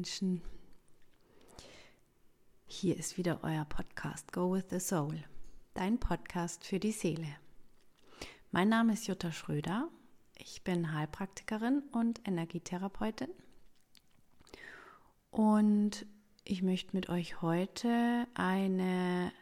Menschen. 0.00 0.40
Hier 2.64 2.96
ist 2.96 3.18
wieder 3.18 3.40
euer 3.42 3.66
Podcast 3.66 4.32
Go 4.32 4.54
with 4.54 4.64
the 4.70 4.80
Soul, 4.80 5.22
dein 5.74 6.00
Podcast 6.00 6.64
für 6.64 6.80
die 6.80 6.92
Seele. 6.92 7.26
Mein 8.50 8.70
Name 8.70 8.94
ist 8.94 9.08
Jutta 9.08 9.30
Schröder. 9.30 9.90
Ich 10.38 10.64
bin 10.64 10.94
Heilpraktikerin 10.94 11.82
und 11.92 12.26
Energietherapeutin. 12.26 13.28
Und 15.30 16.06
ich 16.44 16.62
möchte 16.62 16.96
mit 16.96 17.10
euch 17.10 17.42
heute 17.42 18.26
eine 18.32 19.32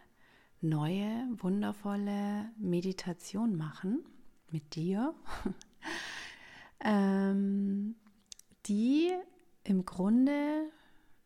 neue, 0.60 1.28
wundervolle 1.36 2.50
Meditation 2.58 3.56
machen 3.56 4.04
mit 4.50 4.74
dir. 4.74 5.14
ähm, 6.80 7.94
die 8.66 9.12
im 9.68 9.84
Grunde 9.84 10.70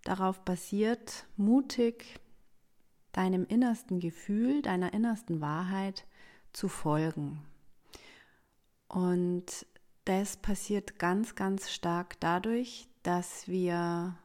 darauf 0.02 0.44
basiert, 0.44 1.26
mutig 1.36 2.18
deinem 3.12 3.46
innersten 3.46 4.00
Gefühl, 4.00 4.62
deiner 4.62 4.92
innersten 4.92 5.40
Wahrheit 5.40 6.06
zu 6.52 6.68
folgen. 6.68 7.44
Und 8.88 9.66
das 10.04 10.36
passiert 10.36 10.98
ganz, 10.98 11.36
ganz 11.36 11.70
stark 11.70 12.18
dadurch, 12.18 12.88
dass 13.04 13.46
wir 13.46 14.16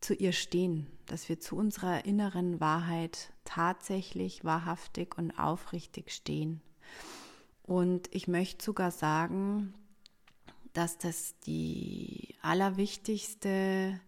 zu 0.00 0.14
ihr 0.14 0.32
stehen, 0.32 0.86
dass 1.06 1.28
wir 1.28 1.38
zu 1.38 1.56
unserer 1.56 2.04
inneren 2.04 2.58
Wahrheit 2.58 3.32
tatsächlich, 3.44 4.44
wahrhaftig 4.44 5.16
und 5.16 5.38
aufrichtig 5.38 6.10
stehen. 6.10 6.62
Und 7.62 8.12
ich 8.12 8.26
möchte 8.26 8.64
sogar 8.64 8.90
sagen, 8.90 9.74
dass 10.72 10.98
das 10.98 11.38
die 11.40 12.29
allerwichtigste 12.42 14.00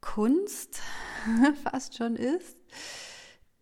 Kunst 0.00 0.80
fast 1.64 1.96
schon 1.96 2.16
ist, 2.16 2.56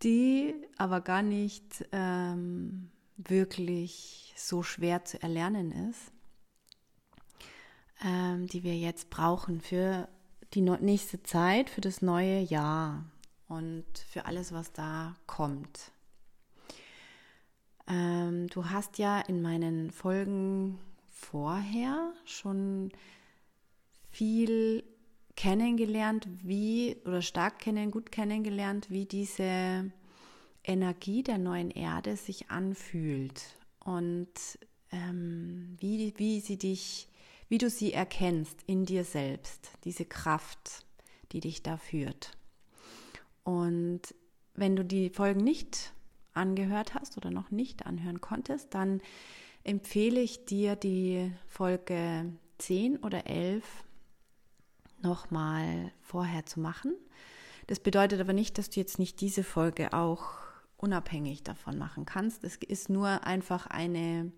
die 0.03 0.53
aber 0.77 1.01
gar 1.01 1.21
nicht 1.21 1.85
ähm, 1.91 2.91
wirklich 3.17 4.33
so 4.37 4.63
schwer 4.63 5.05
zu 5.05 5.21
erlernen 5.21 5.71
ist, 5.89 6.11
ähm, 8.03 8.47
die 8.47 8.63
wir 8.63 8.77
jetzt 8.77 9.09
brauchen 9.09 9.61
für 9.61 10.07
die 10.53 10.61
nächste 10.61 11.23
Zeit, 11.23 11.69
für 11.69 11.81
das 11.81 12.01
neue 12.01 12.39
Jahr 12.39 13.05
und 13.47 13.85
für 14.07 14.25
alles, 14.25 14.51
was 14.51 14.71
da 14.71 15.15
kommt. 15.25 15.91
Ähm, 17.87 18.47
du 18.47 18.69
hast 18.69 18.97
ja 18.97 19.19
in 19.21 19.41
meinen 19.41 19.91
Folgen 19.91 20.79
vorher 21.15 22.13
schon 22.25 22.91
viel 24.11 24.83
kennengelernt, 25.35 26.27
wie 26.43 26.97
oder 27.05 27.21
stark 27.21 27.59
kennen, 27.59 27.89
gut 27.89 28.11
kennengelernt, 28.11 28.89
wie 28.89 29.05
diese 29.05 29.91
Energie 30.63 31.23
der 31.23 31.37
neuen 31.37 31.71
Erde 31.71 32.17
sich 32.17 32.49
anfühlt 32.51 33.41
und 33.79 34.29
ähm, 34.91 35.77
wie, 35.79 36.13
wie 36.17 36.41
sie 36.41 36.57
dich, 36.57 37.07
wie 37.49 37.57
du 37.57 37.69
sie 37.69 37.93
erkennst 37.93 38.61
in 38.67 38.85
dir 38.85 39.03
selbst, 39.03 39.71
diese 39.83 40.05
Kraft, 40.05 40.85
die 41.31 41.39
dich 41.39 41.63
da 41.63 41.77
führt. 41.77 42.31
Und 43.43 44.01
wenn 44.53 44.75
du 44.75 44.83
die 44.83 45.09
Folgen 45.09 45.43
nicht 45.43 45.93
angehört 46.33 46.93
hast 46.93 47.17
oder 47.17 47.31
noch 47.31 47.51
nicht 47.51 47.85
anhören 47.85 48.21
konntest, 48.21 48.73
dann 48.73 49.01
empfehle 49.65 50.21
ich 50.21 50.45
dir 50.45 50.75
die 50.75 51.33
Folge 51.47 52.31
10 52.59 52.97
oder 52.97 53.27
11 53.27 53.63
nochmal 55.01 55.91
vorher 56.01 56.45
zu 56.45 56.59
machen. 56.59 56.95
Das 57.67 57.79
bedeutet 57.79 58.21
aber 58.21 58.33
nicht, 58.33 58.57
dass 58.57 58.69
du 58.69 58.79
jetzt 58.79 58.99
nicht 58.99 59.19
diese 59.21 59.43
Folge 59.43 59.91
auch 59.91 60.33
unabhängig 60.77 61.43
davon 61.43 61.77
machen 61.77 62.05
kannst. 62.05 62.43
Es 62.43 62.57
ist 62.57 62.89
nur 62.89 63.25
einfach 63.25 63.65
eine 63.67 64.31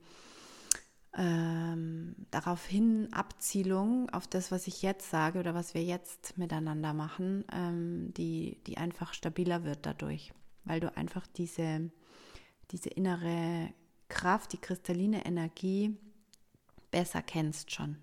ähm, 1.17 2.15
daraufhin 2.31 3.11
Abzielung 3.11 4.09
auf 4.11 4.27
das, 4.27 4.51
was 4.51 4.67
ich 4.67 4.81
jetzt 4.81 5.09
sage 5.09 5.39
oder 5.39 5.53
was 5.53 5.73
wir 5.73 5.83
jetzt 5.83 6.38
miteinander 6.38 6.94
machen, 6.94 7.44
ähm, 7.51 8.13
die, 8.15 8.61
die 8.65 8.77
einfach 8.77 9.13
stabiler 9.13 9.65
wird 9.65 9.85
dadurch, 9.85 10.31
weil 10.63 10.79
du 10.79 10.95
einfach 10.95 11.27
diese, 11.27 11.91
diese 12.71 12.89
innere 12.89 13.73
Kraft, 14.09 14.53
die 14.53 14.57
kristalline 14.57 15.25
Energie 15.25 15.97
besser 16.91 17.22
kennst 17.22 17.72
schon. 17.72 17.97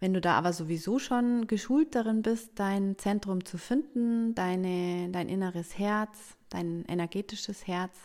Wenn 0.00 0.12
du 0.12 0.20
da 0.20 0.34
aber 0.36 0.52
sowieso 0.52 0.98
schon 0.98 1.46
geschult 1.46 1.94
darin 1.94 2.22
bist, 2.22 2.50
dein 2.56 2.98
Zentrum 2.98 3.44
zu 3.44 3.58
finden, 3.58 4.34
deine, 4.34 5.08
dein 5.10 5.28
inneres 5.28 5.78
Herz, 5.78 6.36
dein 6.50 6.84
energetisches 6.86 7.66
Herz, 7.66 7.96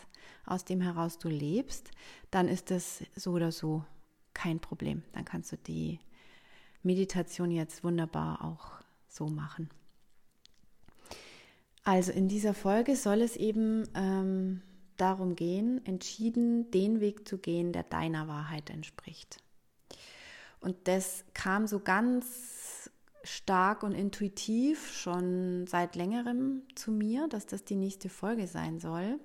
aus 0.46 0.64
dem 0.64 0.80
heraus 0.80 1.18
du 1.18 1.28
lebst, 1.28 1.90
dann 2.30 2.48
ist 2.48 2.70
das 2.70 3.04
so 3.14 3.32
oder 3.32 3.52
so 3.52 3.84
kein 4.34 4.60
Problem. 4.60 5.02
Dann 5.12 5.24
kannst 5.24 5.52
du 5.52 5.56
die 5.56 5.98
Meditation 6.82 7.50
jetzt 7.50 7.84
wunderbar 7.84 8.44
auch 8.44 8.82
so 9.08 9.26
machen. 9.28 9.68
Also 11.84 12.12
in 12.12 12.28
dieser 12.28 12.54
Folge 12.54 12.96
soll 12.96 13.20
es 13.20 13.36
eben 13.36 13.88
ähm, 13.94 14.62
darum 15.00 15.36
gehen, 15.36 15.84
entschieden 15.86 16.70
den 16.70 17.00
Weg 17.00 17.26
zu 17.26 17.38
gehen, 17.38 17.72
der 17.72 17.84
deiner 17.84 18.28
Wahrheit 18.28 18.70
entspricht. 18.70 19.38
Und 20.60 20.76
das 20.88 21.24
kam 21.34 21.66
so 21.66 21.80
ganz 21.80 22.90
stark 23.22 23.82
und 23.82 23.92
intuitiv 23.92 24.92
schon 24.92 25.66
seit 25.66 25.96
längerem 25.96 26.62
zu 26.74 26.90
mir, 26.90 27.28
dass 27.28 27.46
das 27.46 27.64
die 27.64 27.76
nächste 27.76 28.08
Folge 28.08 28.46
sein 28.46 28.78
soll. 28.78 29.18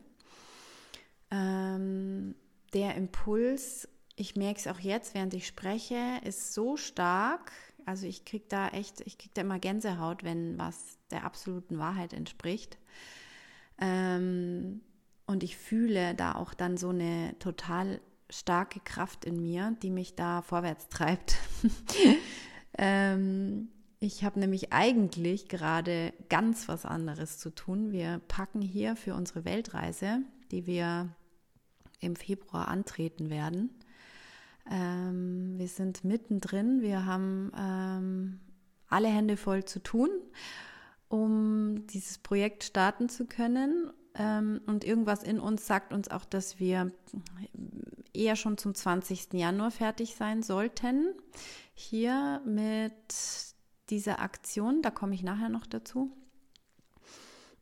Ähm, 1.31 2.35
der 2.73 2.95
Impuls, 2.95 3.87
ich 4.15 4.35
merke 4.35 4.59
es 4.59 4.67
auch 4.67 4.79
jetzt, 4.79 5.13
während 5.13 5.33
ich 5.33 5.47
spreche, 5.47 6.19
ist 6.23 6.53
so 6.53 6.77
stark. 6.77 7.51
Also 7.85 8.07
ich 8.07 8.25
kriege 8.25 8.45
da 8.49 8.69
echt, 8.69 9.01
ich 9.01 9.17
kriege 9.17 9.33
da 9.33 9.41
immer 9.41 9.59
Gänsehaut, 9.59 10.23
wenn 10.23 10.57
was 10.57 10.97
der 11.11 11.23
absoluten 11.23 11.77
Wahrheit 11.77 12.13
entspricht. 12.13 12.77
Ähm, 13.79 14.81
und 15.27 15.43
ich 15.43 15.57
fühle 15.57 16.15
da 16.15 16.35
auch 16.35 16.53
dann 16.53 16.77
so 16.77 16.89
eine 16.89 17.35
total 17.39 17.99
starke 18.29 18.79
Kraft 18.79 19.25
in 19.25 19.41
mir, 19.41 19.75
die 19.81 19.89
mich 19.89 20.15
da 20.15 20.41
vorwärts 20.41 20.89
treibt. 20.89 21.37
ähm, 22.77 23.69
ich 23.99 24.23
habe 24.23 24.39
nämlich 24.39 24.73
eigentlich 24.73 25.47
gerade 25.47 26.13
ganz 26.29 26.67
was 26.67 26.85
anderes 26.85 27.37
zu 27.39 27.49
tun. 27.49 27.91
Wir 27.91 28.21
packen 28.27 28.61
hier 28.61 28.95
für 28.95 29.15
unsere 29.15 29.45
Weltreise, 29.45 30.19
die 30.51 30.67
wir 30.67 31.09
im 32.01 32.15
Februar 32.15 32.67
antreten 32.67 33.29
werden. 33.29 33.69
Ähm, 34.69 35.55
wir 35.57 35.67
sind 35.67 36.03
mittendrin. 36.03 36.81
Wir 36.81 37.05
haben 37.05 37.51
ähm, 37.57 38.39
alle 38.89 39.07
Hände 39.07 39.37
voll 39.37 39.65
zu 39.65 39.81
tun, 39.81 40.09
um 41.07 41.85
dieses 41.87 42.17
Projekt 42.17 42.63
starten 42.63 43.09
zu 43.09 43.25
können. 43.25 43.91
Ähm, 44.17 44.61
und 44.65 44.83
irgendwas 44.83 45.23
in 45.23 45.39
uns 45.39 45.67
sagt 45.67 45.93
uns 45.93 46.09
auch, 46.09 46.25
dass 46.25 46.59
wir 46.59 46.91
eher 48.13 48.35
schon 48.35 48.57
zum 48.57 48.73
20. 48.73 49.33
Januar 49.33 49.71
fertig 49.71 50.15
sein 50.15 50.41
sollten. 50.41 51.13
Hier 51.73 52.41
mit 52.45 52.93
dieser 53.89 54.19
Aktion, 54.19 54.81
da 54.81 54.89
komme 54.89 55.13
ich 55.13 55.23
nachher 55.23 55.49
noch 55.49 55.67
dazu. 55.67 56.11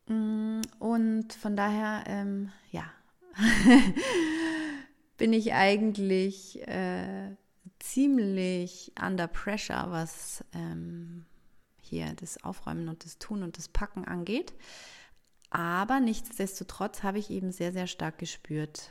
Mm, 0.08 0.62
und 0.80 1.34
von 1.34 1.56
daher, 1.56 2.04
ähm, 2.08 2.52
ja, 2.72 2.86
bin 5.18 5.34
ich 5.34 5.54
eigentlich 5.54 6.66
äh, 6.68 7.36
ziemlich 7.80 8.92
under 9.02 9.28
pressure, 9.28 9.88
was 9.90 10.44
ähm, 10.54 11.26
hier 11.82 12.14
das 12.16 12.44
Aufräumen 12.44 12.90
und 12.90 13.04
das 13.06 13.18
Tun 13.18 13.44
und 13.44 13.58
das 13.58 13.70
Packen 13.70 14.06
angeht. 14.06 14.54
Aber 15.54 16.00
nichtsdestotrotz 16.00 17.04
habe 17.04 17.20
ich 17.20 17.30
eben 17.30 17.52
sehr, 17.52 17.72
sehr 17.72 17.86
stark 17.86 18.18
gespürt, 18.18 18.90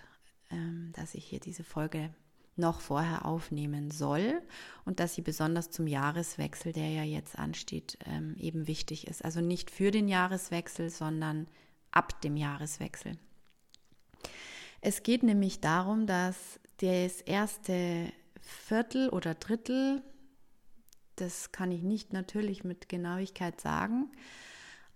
ähm, 0.49 0.93
dass 0.95 1.17
ich 1.17 1.25
hier 1.25 1.41
diese 1.41 1.65
Folge 1.65 2.15
noch 2.55 2.81
vorher 2.81 3.27
aufnehmen 3.27 3.91
soll 3.91 4.41
und 4.85 5.01
dass 5.01 5.17
sie 5.17 5.23
besonders 5.23 5.73
zum 5.73 5.89
Jahreswechsel, 5.89 6.73
der 6.73 6.89
ja 6.89 7.03
jetzt 7.03 7.37
ansteht, 7.37 7.99
ähm, 8.07 8.37
eben 8.39 8.69
wichtig 8.69 9.09
ist. 9.09 9.25
Also 9.25 9.41
nicht 9.41 9.73
für 9.73 9.91
den 9.91 10.07
Jahreswechsel, 10.07 10.89
sondern 10.89 11.49
ab 11.91 12.21
dem 12.21 12.37
Jahreswechsel. 12.37 13.19
Es 14.81 15.03
geht 15.03 15.25
nämlich 15.25 15.61
darum, 15.61 16.07
dass 16.07 16.61
das 16.77 17.23
erste 17.23 18.13
Viertel 18.41 19.09
oder 19.09 19.35
Drittel, 19.35 20.01
das 21.17 21.51
kann 21.51 21.73
ich 21.73 21.83
nicht 21.83 22.13
natürlich 22.13 22.63
mit 22.63 22.89
Genauigkeit 22.89 23.61
sagen, 23.61 24.13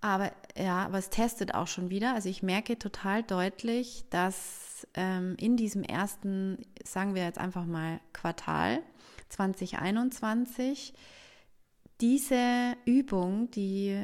aber 0.01 0.33
ja, 0.57 0.85
aber 0.85 0.99
es 0.99 1.11
testet 1.11 1.55
auch 1.55 1.67
schon 1.67 1.91
wieder. 1.91 2.15
Also 2.15 2.29
ich 2.29 2.43
merke 2.43 2.79
total 2.79 3.23
deutlich, 3.23 4.05
dass 4.11 4.87
ähm, 4.95 5.37
in 5.39 5.57
diesem 5.57 5.83
ersten, 5.83 6.59
sagen 6.85 7.15
wir 7.15 7.25
jetzt 7.25 7.39
einfach 7.39 7.67
mal 7.67 8.01
Quartal 8.13 8.83
2021, 9.29 10.95
diese 12.01 12.77
Übung, 12.85 13.51
die 13.51 13.99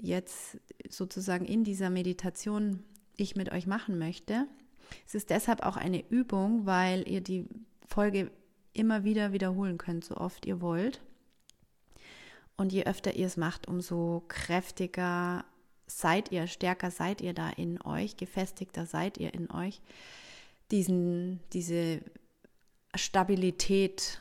jetzt 0.00 0.58
sozusagen 0.88 1.44
in 1.44 1.64
dieser 1.64 1.90
Meditation 1.90 2.82
ich 3.16 3.36
mit 3.36 3.52
euch 3.52 3.66
machen 3.66 3.98
möchte, 3.98 4.46
es 5.06 5.14
ist 5.14 5.30
deshalb 5.30 5.62
auch 5.62 5.76
eine 5.76 6.08
Übung, 6.10 6.66
weil 6.66 7.08
ihr 7.08 7.20
die 7.20 7.46
Folge 7.86 8.30
immer 8.72 9.04
wieder 9.04 9.32
wiederholen 9.32 9.78
könnt, 9.78 10.04
so 10.04 10.16
oft 10.16 10.46
ihr 10.46 10.60
wollt. 10.60 11.00
Und 12.56 12.72
je 12.72 12.84
öfter 12.84 13.14
ihr 13.14 13.26
es 13.26 13.36
macht, 13.36 13.66
umso 13.66 14.24
kräftiger 14.28 15.44
seid 15.86 16.30
ihr, 16.32 16.46
stärker 16.46 16.90
seid 16.90 17.20
ihr 17.20 17.34
da 17.34 17.50
in 17.50 17.80
euch, 17.82 18.16
gefestigter 18.16 18.86
seid 18.86 19.18
ihr 19.18 19.34
in 19.34 19.50
euch, 19.50 19.80
diesen, 20.70 21.40
diese 21.52 22.00
Stabilität, 22.94 24.20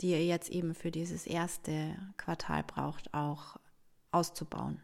die 0.00 0.10
ihr 0.10 0.24
jetzt 0.24 0.50
eben 0.50 0.74
für 0.74 0.90
dieses 0.90 1.26
erste 1.26 1.96
Quartal 2.16 2.62
braucht, 2.62 3.12
auch 3.12 3.56
auszubauen. 4.10 4.80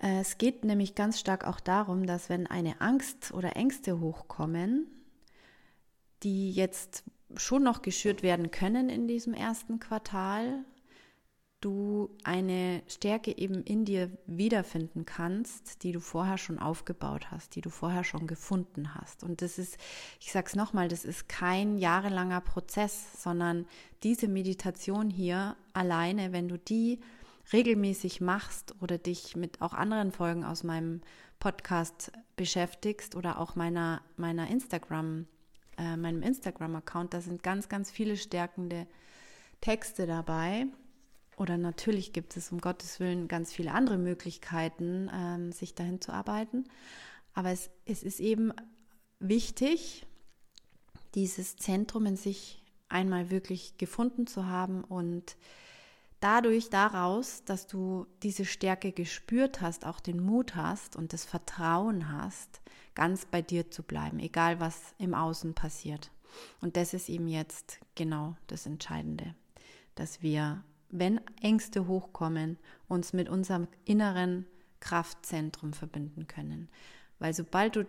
Es 0.00 0.36
geht 0.36 0.64
nämlich 0.64 0.96
ganz 0.96 1.20
stark 1.20 1.46
auch 1.46 1.60
darum, 1.60 2.06
dass 2.06 2.28
wenn 2.28 2.48
eine 2.48 2.80
Angst 2.80 3.32
oder 3.32 3.54
Ängste 3.56 4.00
hochkommen, 4.00 4.88
die 6.24 6.50
jetzt 6.50 7.04
schon 7.36 7.62
noch 7.62 7.82
geschürt 7.82 8.22
werden 8.22 8.50
können 8.50 8.88
in 8.88 9.08
diesem 9.08 9.34
ersten 9.34 9.80
Quartal, 9.80 10.64
du 11.62 12.10
eine 12.24 12.82
Stärke 12.88 13.36
eben 13.38 13.62
in 13.62 13.84
dir 13.84 14.10
wiederfinden 14.26 15.06
kannst, 15.06 15.82
die 15.82 15.92
du 15.92 16.00
vorher 16.00 16.36
schon 16.36 16.58
aufgebaut 16.58 17.30
hast, 17.30 17.54
die 17.54 17.60
du 17.60 17.70
vorher 17.70 18.04
schon 18.04 18.26
gefunden 18.26 18.94
hast. 18.94 19.22
Und 19.22 19.42
das 19.42 19.58
ist, 19.58 19.78
ich 20.20 20.32
sage 20.32 20.48
es 20.48 20.56
nochmal, 20.56 20.88
das 20.88 21.04
ist 21.04 21.28
kein 21.28 21.78
jahrelanger 21.78 22.40
Prozess, 22.40 23.22
sondern 23.22 23.66
diese 24.02 24.28
Meditation 24.28 25.08
hier 25.08 25.56
alleine, 25.72 26.32
wenn 26.32 26.48
du 26.48 26.58
die 26.58 26.98
regelmäßig 27.52 28.20
machst 28.20 28.74
oder 28.80 28.98
dich 28.98 29.36
mit 29.36 29.60
auch 29.60 29.72
anderen 29.72 30.12
Folgen 30.12 30.44
aus 30.44 30.64
meinem 30.64 31.00
Podcast 31.38 32.12
beschäftigst 32.36 33.14
oder 33.14 33.40
auch 33.40 33.56
meiner, 33.56 34.02
meiner 34.16 34.48
Instagram, 34.48 35.26
äh, 35.78 35.96
meinem 35.96 36.22
Instagram-Account, 36.22 37.14
da 37.14 37.20
sind 37.20 37.42
ganz, 37.42 37.68
ganz 37.68 37.90
viele 37.90 38.16
stärkende 38.16 38.86
Texte 39.60 40.06
dabei 40.06 40.66
oder 41.36 41.56
natürlich 41.56 42.12
gibt 42.12 42.36
es 42.36 42.52
um 42.52 42.60
Gottes 42.60 43.00
Willen 43.00 43.28
ganz 43.28 43.52
viele 43.52 43.72
andere 43.72 43.98
Möglichkeiten, 43.98 45.10
ähm, 45.12 45.52
sich 45.52 45.74
dahin 45.74 46.00
zu 46.00 46.12
arbeiten. 46.12 46.64
Aber 47.34 47.50
es, 47.50 47.70
es 47.84 48.02
ist 48.02 48.20
eben 48.20 48.52
wichtig, 49.18 50.06
dieses 51.14 51.56
Zentrum 51.56 52.06
in 52.06 52.16
sich 52.16 52.62
einmal 52.88 53.30
wirklich 53.30 53.78
gefunden 53.78 54.26
zu 54.26 54.46
haben 54.46 54.84
und 54.84 55.36
dadurch 56.22 56.70
daraus, 56.70 57.44
dass 57.44 57.66
du 57.66 58.06
diese 58.22 58.44
Stärke 58.44 58.92
gespürt 58.92 59.60
hast, 59.60 59.84
auch 59.84 60.00
den 60.00 60.22
Mut 60.22 60.54
hast 60.54 60.96
und 60.96 61.12
das 61.12 61.24
Vertrauen 61.24 62.12
hast, 62.12 62.60
ganz 62.94 63.26
bei 63.26 63.42
dir 63.42 63.70
zu 63.70 63.82
bleiben, 63.82 64.18
egal 64.18 64.60
was 64.60 64.94
im 64.98 65.14
Außen 65.14 65.54
passiert. 65.54 66.10
Und 66.60 66.76
das 66.76 66.94
ist 66.94 67.08
eben 67.08 67.28
jetzt 67.28 67.80
genau 67.94 68.36
das 68.46 68.66
Entscheidende, 68.66 69.34
dass 69.94 70.22
wir 70.22 70.62
wenn 70.92 71.20
Ängste 71.40 71.88
hochkommen, 71.88 72.58
uns 72.86 73.12
mit 73.14 73.28
unserem 73.28 73.66
inneren 73.84 74.46
Kraftzentrum 74.78 75.72
verbinden 75.72 76.26
können. 76.28 76.68
Weil 77.18 77.32
sobald 77.34 77.76
du 77.76 77.86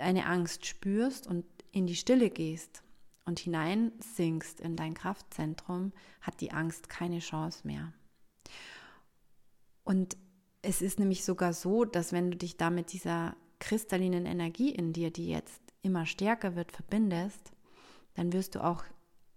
eine 0.00 0.26
Angst 0.26 0.66
spürst 0.66 1.26
und 1.26 1.44
in 1.70 1.86
die 1.86 1.94
Stille 1.94 2.30
gehst 2.30 2.82
und 3.24 3.38
hineinsinkst 3.38 4.60
in 4.60 4.76
dein 4.76 4.94
Kraftzentrum, 4.94 5.92
hat 6.20 6.40
die 6.40 6.52
Angst 6.52 6.88
keine 6.88 7.20
Chance 7.20 7.66
mehr. 7.66 7.92
Und 9.84 10.16
es 10.62 10.82
ist 10.82 10.98
nämlich 10.98 11.24
sogar 11.24 11.52
so, 11.52 11.84
dass 11.84 12.12
wenn 12.12 12.30
du 12.30 12.36
dich 12.36 12.56
da 12.56 12.70
mit 12.70 12.92
dieser 12.92 13.36
kristallinen 13.58 14.26
Energie 14.26 14.70
in 14.70 14.92
dir, 14.92 15.10
die 15.10 15.28
jetzt 15.28 15.62
immer 15.82 16.06
stärker 16.06 16.56
wird, 16.56 16.72
verbindest, 16.72 17.52
dann 18.14 18.32
wirst 18.32 18.54
du 18.54 18.64
auch 18.64 18.84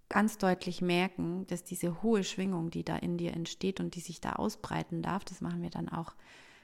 ganz 0.09 0.37
deutlich 0.37 0.81
merken, 0.81 1.47
dass 1.47 1.63
diese 1.63 2.03
hohe 2.03 2.23
Schwingung, 2.23 2.69
die 2.69 2.83
da 2.83 2.97
in 2.97 3.17
dir 3.17 3.33
entsteht 3.33 3.79
und 3.79 3.95
die 3.95 3.99
sich 3.99 4.21
da 4.21 4.33
ausbreiten 4.33 5.01
darf, 5.01 5.25
das 5.25 5.41
machen 5.41 5.61
wir 5.61 5.69
dann 5.69 5.89
auch 5.89 6.13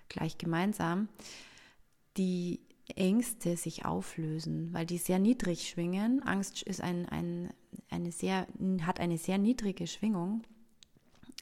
gleich 0.07 0.37
gemeinsam, 0.37 1.09
die 2.17 2.59
Ängste 2.95 3.57
sich 3.57 3.85
auflösen, 3.85 4.73
weil 4.73 4.85
die 4.85 4.97
sehr 4.97 5.19
niedrig 5.19 5.69
schwingen. 5.69 6.23
Angst 6.23 6.63
ist 6.63 6.81
ein, 6.81 7.07
ein, 7.09 7.53
eine 7.89 8.11
sehr, 8.11 8.47
hat 8.81 8.99
eine 8.99 9.17
sehr 9.17 9.37
niedrige 9.37 9.87
Schwingung. 9.87 10.43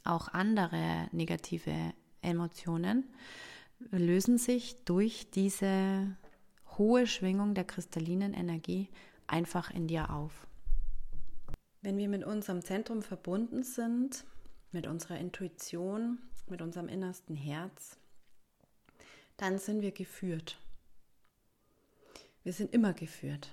Auch 0.04 0.30
andere 0.30 1.10
negative 1.12 1.74
Emotionen 2.22 3.06
lösen 3.92 4.38
sich 4.38 4.84
durch 4.86 5.30
diese 5.32 6.16
hohe 6.78 7.08
Schwingung 7.08 7.54
der 7.54 7.64
kristallinen 7.64 8.34
Energie 8.34 8.90
einfach 9.28 9.72
in 9.72 9.88
dir 9.88 10.12
auf. 10.12 10.48
Wenn 11.82 11.98
wir 11.98 12.10
mit 12.10 12.24
unserem 12.24 12.64
Zentrum 12.64 13.02
verbunden 13.02 13.64
sind, 13.64 14.26
mit 14.72 14.88
unserer 14.88 15.18
Intuition, 15.18 16.20
mit 16.48 16.62
unserem 16.62 16.88
innersten 16.88 17.36
Herz, 17.36 17.98
dann 19.38 19.60
sind 19.60 19.82
wir 19.82 19.92
geführt. 19.92 20.60
Wir 22.48 22.54
sind 22.54 22.74
immer 22.74 22.94
geführt 22.94 23.50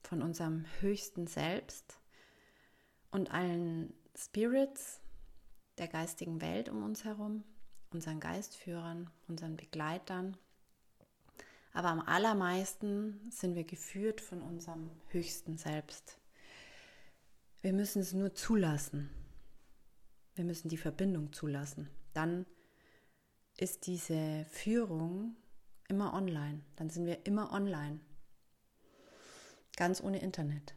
von 0.00 0.22
unserem 0.22 0.66
höchsten 0.78 1.26
Selbst 1.26 1.98
und 3.10 3.32
allen 3.32 3.92
Spirits 4.16 5.00
der 5.76 5.88
geistigen 5.88 6.40
Welt 6.40 6.68
um 6.68 6.84
uns 6.84 7.02
herum, 7.02 7.42
unseren 7.90 8.20
Geistführern, 8.20 9.10
unseren 9.26 9.56
Begleitern. 9.56 10.36
Aber 11.72 11.88
am 11.88 11.98
allermeisten 11.98 13.28
sind 13.32 13.56
wir 13.56 13.64
geführt 13.64 14.20
von 14.20 14.42
unserem 14.42 14.88
höchsten 15.08 15.58
Selbst, 15.58 16.20
wir 17.62 17.72
müssen 17.72 18.00
es 18.00 18.12
nur 18.12 18.32
zulassen. 18.32 19.10
Wir 20.36 20.44
müssen 20.44 20.68
die 20.68 20.76
Verbindung 20.76 21.32
zulassen. 21.32 21.90
Dann 22.14 22.46
ist 23.56 23.88
diese 23.88 24.46
Führung 24.50 25.34
immer 25.88 26.14
online. 26.14 26.60
Dann 26.76 26.90
sind 26.90 27.06
wir 27.06 27.26
immer 27.26 27.52
online. 27.52 28.00
Ganz 29.76 30.02
ohne 30.02 30.20
Internet. 30.20 30.74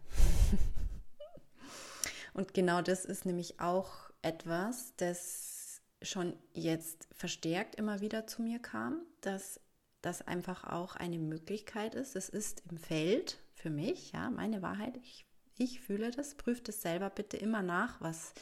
Und 2.33 2.53
genau 2.53 2.81
das 2.81 3.05
ist 3.05 3.25
nämlich 3.25 3.59
auch 3.59 4.11
etwas, 4.21 4.93
das 4.97 5.81
schon 6.01 6.35
jetzt 6.53 7.07
verstärkt 7.11 7.75
immer 7.75 8.01
wieder 8.01 8.27
zu 8.27 8.41
mir 8.41 8.59
kam, 8.59 9.01
dass 9.21 9.59
das 10.01 10.21
einfach 10.21 10.63
auch 10.63 10.95
eine 10.95 11.19
Möglichkeit 11.19 11.95
ist. 11.95 12.15
Es 12.15 12.29
ist 12.29 12.63
im 12.69 12.77
Feld 12.77 13.39
für 13.53 13.69
mich, 13.69 14.11
ja, 14.13 14.29
meine 14.29 14.61
Wahrheit. 14.61 14.95
Ich 14.97 15.25
ich 15.59 15.81
fühle 15.81 16.09
das, 16.09 16.35
prüf 16.35 16.63
das 16.63 16.81
selber 16.81 17.09
bitte 17.09 17.35
immer 17.35 17.61
nach, 17.61 17.99
was 17.99 18.33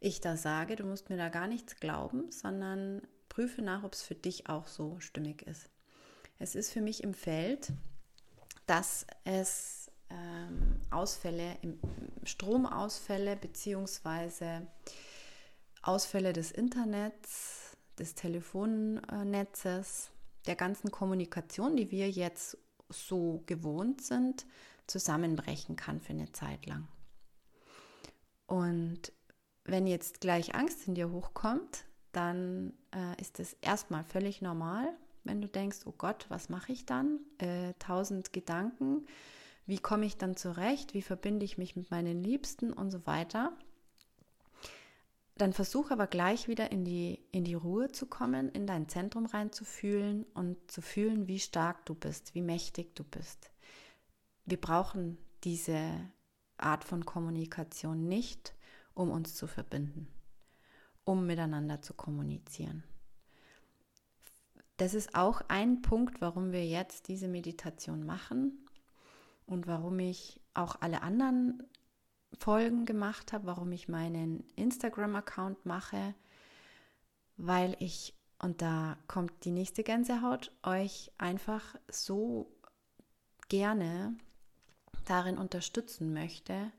ich 0.00 0.20
da 0.20 0.36
sage. 0.36 0.74
Du 0.74 0.84
musst 0.84 1.08
mir 1.08 1.16
da 1.16 1.28
gar 1.28 1.46
nichts 1.46 1.76
glauben, 1.76 2.32
sondern 2.32 3.02
prüfe 3.28 3.62
nach, 3.62 3.84
ob 3.84 3.94
es 3.94 4.02
für 4.02 4.16
dich 4.16 4.48
auch 4.48 4.66
so 4.66 4.98
stimmig 4.98 5.42
ist. 5.42 5.70
Es 6.40 6.54
ist 6.54 6.72
für 6.72 6.80
mich 6.80 7.04
im 7.04 7.12
Feld, 7.12 7.70
dass 8.66 9.06
es 9.24 9.90
ähm, 10.08 10.80
Ausfälle, 10.90 11.58
Stromausfälle 12.24 13.36
beziehungsweise 13.36 14.66
Ausfälle 15.82 16.32
des 16.32 16.50
Internets, 16.50 17.76
des 17.98 18.14
Telefonnetzes, 18.14 20.12
der 20.46 20.56
ganzen 20.56 20.90
Kommunikation, 20.90 21.76
die 21.76 21.90
wir 21.90 22.08
jetzt 22.08 22.56
so 22.88 23.42
gewohnt 23.44 24.00
sind, 24.00 24.46
zusammenbrechen 24.86 25.76
kann 25.76 26.00
für 26.00 26.14
eine 26.14 26.32
Zeit 26.32 26.64
lang. 26.64 26.88
Und 28.46 29.12
wenn 29.64 29.86
jetzt 29.86 30.22
gleich 30.22 30.54
Angst 30.54 30.88
in 30.88 30.94
dir 30.94 31.10
hochkommt, 31.10 31.84
dann 32.12 32.72
äh, 32.94 33.20
ist 33.20 33.40
es 33.40 33.52
erstmal 33.60 34.04
völlig 34.04 34.40
normal, 34.40 34.96
wenn 35.24 35.40
du 35.40 35.48
denkst, 35.48 35.80
oh 35.86 35.94
Gott, 35.96 36.26
was 36.28 36.48
mache 36.48 36.72
ich 36.72 36.86
dann? 36.86 37.20
Äh, 37.38 37.74
tausend 37.78 38.32
Gedanken, 38.32 39.06
wie 39.66 39.78
komme 39.78 40.06
ich 40.06 40.16
dann 40.16 40.36
zurecht? 40.36 40.94
Wie 40.94 41.02
verbinde 41.02 41.44
ich 41.44 41.58
mich 41.58 41.76
mit 41.76 41.90
meinen 41.90 42.22
Liebsten 42.22 42.72
und 42.72 42.90
so 42.90 43.06
weiter? 43.06 43.52
Dann 45.36 45.52
versuch 45.52 45.90
aber 45.90 46.06
gleich 46.06 46.48
wieder 46.48 46.70
in 46.70 46.84
die, 46.84 47.20
in 47.32 47.44
die 47.44 47.54
Ruhe 47.54 47.92
zu 47.92 48.06
kommen, 48.06 48.50
in 48.50 48.66
dein 48.66 48.88
Zentrum 48.88 49.26
reinzufühlen 49.26 50.24
und 50.34 50.70
zu 50.70 50.82
fühlen, 50.82 51.28
wie 51.28 51.38
stark 51.38 51.86
du 51.86 51.94
bist, 51.94 52.34
wie 52.34 52.42
mächtig 52.42 52.94
du 52.94 53.04
bist 53.04 53.50
wir 54.50 54.60
brauchen 54.60 55.18
diese 55.44 56.10
Art 56.58 56.84
von 56.84 57.06
Kommunikation 57.06 58.08
nicht, 58.08 58.54
um 58.94 59.10
uns 59.10 59.34
zu 59.34 59.46
verbinden, 59.46 60.08
um 61.04 61.26
miteinander 61.26 61.80
zu 61.82 61.94
kommunizieren. 61.94 62.82
Das 64.80 64.94
ist 64.94 65.14
auch 65.14 65.42
ein 65.48 65.82
Punkt, 65.82 66.22
warum 66.22 66.52
wir 66.52 66.64
jetzt 66.64 67.08
diese 67.08 67.28
Meditation 67.28 68.06
machen 68.06 68.66
und 69.44 69.66
warum 69.66 69.98
ich 69.98 70.40
auch 70.54 70.80
alle 70.80 71.02
anderen 71.02 71.62
Folgen 72.38 72.86
gemacht 72.86 73.34
habe, 73.34 73.44
warum 73.44 73.72
ich 73.72 73.88
meinen 73.88 74.42
Instagram-Account 74.56 75.66
mache, 75.66 76.14
weil 77.36 77.76
ich, 77.78 78.14
und 78.38 78.62
da 78.62 78.96
kommt 79.06 79.44
die 79.44 79.50
nächste 79.50 79.82
Gänsehaut, 79.82 80.50
euch 80.62 81.12
einfach 81.18 81.76
so 81.90 82.50
gerne 83.50 84.16
darin 85.04 85.36
unterstützen 85.36 86.14
möchte, 86.14 86.72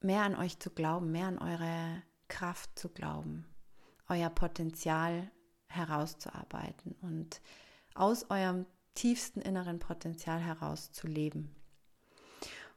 mehr 0.00 0.22
an 0.22 0.34
euch 0.34 0.58
zu 0.58 0.70
glauben, 0.70 1.12
mehr 1.12 1.28
an 1.28 1.38
eure 1.38 2.02
Kraft 2.26 2.76
zu 2.76 2.88
glauben, 2.88 3.46
euer 4.08 4.28
Potenzial 4.28 5.30
herauszuarbeiten 5.68 6.96
und 7.02 7.40
aus 7.94 8.30
eurem 8.30 8.66
tiefsten 8.94 9.40
inneren 9.40 9.78
Potenzial 9.78 10.40
heraus 10.40 10.92
zu 10.92 11.06
leben. 11.06 11.54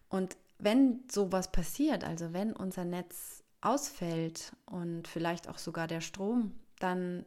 Und 0.09 0.37
wenn 0.59 1.03
sowas 1.09 1.51
passiert, 1.51 2.03
also 2.03 2.33
wenn 2.33 2.53
unser 2.53 2.85
Netz 2.85 3.43
ausfällt 3.61 4.55
und 4.65 5.07
vielleicht 5.07 5.47
auch 5.47 5.57
sogar 5.57 5.87
der 5.87 6.01
Strom, 6.01 6.51
dann 6.79 7.25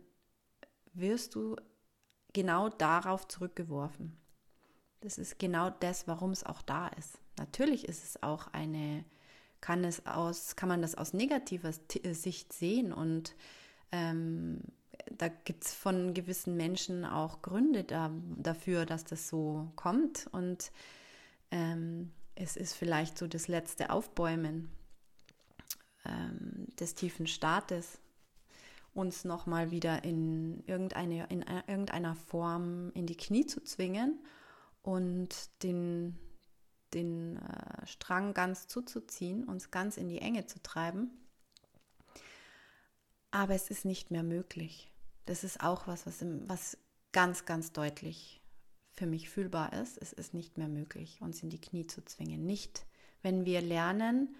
wirst 0.92 1.34
du 1.34 1.56
genau 2.32 2.68
darauf 2.68 3.26
zurückgeworfen. 3.26 4.16
Das 5.00 5.18
ist 5.18 5.38
genau 5.38 5.70
das, 5.70 6.06
warum 6.06 6.30
es 6.30 6.44
auch 6.44 6.62
da 6.62 6.88
ist. 6.88 7.18
Natürlich 7.36 7.88
ist 7.88 8.04
es 8.04 8.22
auch 8.22 8.48
eine, 8.48 9.04
kann 9.60 9.84
es 9.84 10.06
aus, 10.06 10.56
kann 10.56 10.68
man 10.68 10.82
das 10.82 10.94
aus 10.94 11.12
negativer 11.12 11.72
Sicht 12.12 12.52
sehen 12.52 12.92
und 12.92 13.34
ähm, 13.92 14.60
da 15.10 15.28
gibt 15.28 15.64
es 15.64 15.74
von 15.74 16.14
gewissen 16.14 16.56
Menschen 16.56 17.04
auch 17.04 17.42
Gründe 17.42 17.84
da, 17.84 18.10
dafür, 18.36 18.86
dass 18.86 19.04
das 19.04 19.28
so 19.28 19.70
kommt. 19.76 20.28
Und 20.32 20.72
ähm, 21.50 22.12
es 22.34 22.56
ist 22.56 22.74
vielleicht 22.74 23.18
so 23.18 23.26
das 23.26 23.48
letzte 23.48 23.90
Aufbäumen 23.90 24.70
ähm, 26.04 26.66
des 26.78 26.94
tiefen 26.94 27.26
Staates, 27.26 27.98
uns 28.92 29.24
nochmal 29.24 29.70
wieder 29.70 30.04
in, 30.04 30.62
irgendeine, 30.66 31.26
in 31.28 31.42
irgendeiner 31.66 32.14
Form 32.14 32.90
in 32.94 33.06
die 33.06 33.16
Knie 33.16 33.46
zu 33.46 33.60
zwingen 33.62 34.20
und 34.82 35.62
den, 35.62 36.16
den 36.92 37.38
äh, 37.38 37.86
Strang 37.86 38.34
ganz 38.34 38.68
zuzuziehen, 38.68 39.44
uns 39.44 39.70
ganz 39.70 39.96
in 39.96 40.08
die 40.08 40.20
Enge 40.20 40.46
zu 40.46 40.62
treiben. 40.62 41.10
Aber 43.32 43.54
es 43.54 43.68
ist 43.68 43.84
nicht 43.84 44.12
mehr 44.12 44.22
möglich. 44.22 44.93
Das 45.26 45.44
ist 45.44 45.62
auch 45.62 45.86
was, 45.86 46.06
was, 46.06 46.22
im, 46.22 46.48
was 46.48 46.76
ganz, 47.12 47.44
ganz 47.44 47.72
deutlich 47.72 48.42
für 48.92 49.06
mich 49.06 49.28
fühlbar 49.28 49.72
ist. 49.72 49.98
Es 49.98 50.12
ist 50.12 50.34
nicht 50.34 50.58
mehr 50.58 50.68
möglich, 50.68 51.20
uns 51.20 51.42
in 51.42 51.50
die 51.50 51.60
Knie 51.60 51.86
zu 51.86 52.04
zwingen. 52.04 52.46
Nicht, 52.46 52.86
wenn 53.22 53.44
wir 53.44 53.60
lernen, 53.60 54.36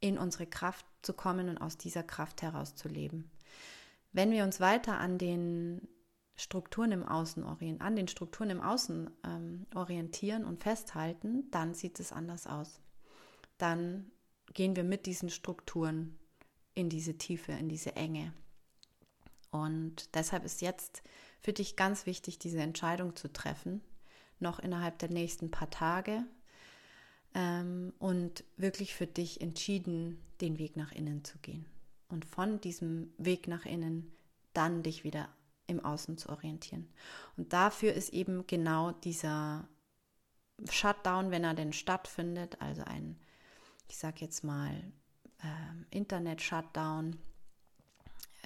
in 0.00 0.18
unsere 0.18 0.46
Kraft 0.46 0.86
zu 1.02 1.12
kommen 1.12 1.48
und 1.48 1.58
aus 1.58 1.76
dieser 1.76 2.02
Kraft 2.02 2.42
heraus 2.42 2.74
zu 2.74 2.88
leben. 2.88 3.30
Wenn 4.12 4.30
wir 4.30 4.44
uns 4.44 4.60
weiter 4.60 4.98
an 4.98 5.18
den 5.18 5.86
Strukturen 6.36 6.90
im 6.90 7.02
Außen 7.02 7.44
orientieren, 7.44 7.86
an 7.86 7.96
den 7.96 8.08
Strukturen 8.08 8.50
im 8.50 8.60
Außen 8.60 9.10
ähm, 9.24 9.66
orientieren 9.74 10.44
und 10.44 10.62
festhalten, 10.62 11.50
dann 11.50 11.74
sieht 11.74 12.00
es 12.00 12.12
anders 12.12 12.46
aus. 12.46 12.80
Dann 13.58 14.10
gehen 14.54 14.74
wir 14.74 14.84
mit 14.84 15.06
diesen 15.06 15.28
Strukturen 15.28 16.18
in 16.74 16.88
diese 16.88 17.18
Tiefe, 17.18 17.52
in 17.52 17.68
diese 17.68 17.94
Enge. 17.94 18.32
Und 19.50 20.14
deshalb 20.14 20.44
ist 20.44 20.60
jetzt 20.60 21.02
für 21.40 21.52
dich 21.52 21.76
ganz 21.76 22.06
wichtig, 22.06 22.38
diese 22.38 22.60
Entscheidung 22.60 23.16
zu 23.16 23.32
treffen, 23.32 23.82
noch 24.38 24.58
innerhalb 24.58 24.98
der 24.98 25.10
nächsten 25.10 25.50
paar 25.50 25.70
Tage 25.70 26.24
ähm, 27.34 27.92
und 27.98 28.44
wirklich 28.56 28.94
für 28.94 29.06
dich 29.06 29.40
entschieden, 29.40 30.20
den 30.40 30.58
Weg 30.58 30.76
nach 30.76 30.92
innen 30.92 31.24
zu 31.24 31.38
gehen. 31.38 31.66
Und 32.08 32.24
von 32.24 32.60
diesem 32.60 33.12
Weg 33.18 33.48
nach 33.48 33.66
innen 33.66 34.12
dann 34.52 34.82
dich 34.82 35.04
wieder 35.04 35.28
im 35.66 35.84
Außen 35.84 36.18
zu 36.18 36.28
orientieren. 36.30 36.88
Und 37.36 37.52
dafür 37.52 37.92
ist 37.92 38.10
eben 38.10 38.46
genau 38.46 38.90
dieser 38.90 39.68
Shutdown, 40.68 41.30
wenn 41.30 41.44
er 41.44 41.54
denn 41.54 41.72
stattfindet, 41.72 42.60
also 42.60 42.82
ein, 42.82 43.16
ich 43.88 43.96
sage 43.96 44.16
jetzt 44.20 44.42
mal, 44.42 44.74
äh, 45.38 45.96
Internet-Shutdown, 45.96 47.16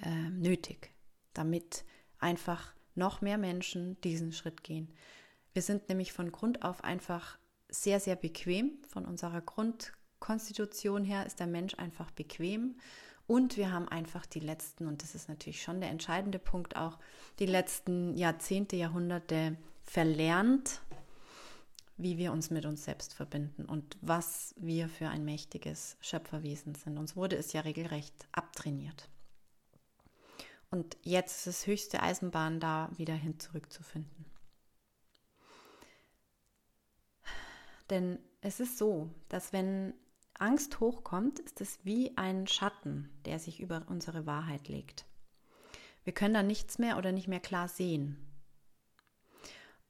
äh, 0.03 0.31
nötig 0.31 0.94
damit 1.35 1.85
einfach 2.19 2.75
noch 2.95 3.21
mehr 3.21 3.39
Menschen 3.39 4.01
diesen 4.03 4.33
Schritt 4.33 4.63
gehen. 4.63 4.89
Wir 5.53 5.63
sind 5.63 5.89
nämlich 5.89 6.13
von 6.13 6.33
Grund 6.33 6.63
auf 6.63 6.83
einfach 6.83 7.39
sehr, 7.69 8.01
sehr 8.01 8.17
bequem. 8.17 8.79
Von 8.89 9.05
unserer 9.05 9.41
Grundkonstitution 9.41 11.05
her 11.05 11.27
ist 11.27 11.41
der 11.41 11.47
Mensch 11.47 11.75
einfach 11.75 12.11
bequem. 12.11 12.77
Und 13.27 13.57
wir 13.57 13.73
haben 13.73 13.89
einfach 13.89 14.27
die 14.27 14.41
letzten, 14.41 14.87
und 14.87 15.03
das 15.03 15.15
ist 15.15 15.29
natürlich 15.29 15.63
schon 15.63 15.81
der 15.81 15.91
entscheidende 15.91 16.39
Punkt 16.39 16.77
auch, 16.77 16.99
die 17.39 17.47
letzten 17.47 18.17
Jahrzehnte, 18.17 18.77
Jahrhunderte 18.77 19.57
verlernt, 19.83 20.83
wie 21.97 22.19
wir 22.19 22.33
uns 22.33 22.51
mit 22.51 22.67
uns 22.67 22.85
selbst 22.85 23.15
verbinden 23.15 23.65
und 23.65 23.97
was 24.01 24.55
wir 24.59 24.89
für 24.89 25.09
ein 25.09 25.25
mächtiges 25.25 25.97
Schöpferwesen 26.01 26.75
sind. 26.75 26.99
Uns 26.99 27.17
wurde 27.17 27.37
es 27.37 27.53
ja 27.53 27.63
regelrecht 27.63 28.29
abtrainiert. 28.33 29.09
Und 30.75 30.97
jetzt 31.03 31.47
ist 31.47 31.47
es 31.47 31.67
höchste 31.69 32.03
Eisenbahn, 32.03 32.59
da 32.59 32.91
wieder 32.97 33.15
hin 33.15 33.39
zurückzufinden. 33.39 34.25
Denn 37.91 38.19
es 38.41 38.59
ist 38.59 38.77
so, 38.77 39.09
dass 39.29 39.53
wenn 39.53 39.95
Angst 40.37 40.81
hochkommt, 40.81 41.39
ist 41.39 41.61
es 41.61 41.79
wie 41.85 42.17
ein 42.17 42.49
Schatten, 42.49 43.09
der 43.25 43.39
sich 43.39 43.61
über 43.61 43.87
unsere 43.87 44.27
Wahrheit 44.27 44.67
legt. 44.67 45.07
Wir 46.03 46.13
können 46.13 46.35
da 46.35 46.43
nichts 46.43 46.81
mehr 46.81 46.99
oder 46.99 47.13
nicht 47.13 47.29
mehr 47.29 47.39
klar 47.39 47.69
sehen. 47.69 48.17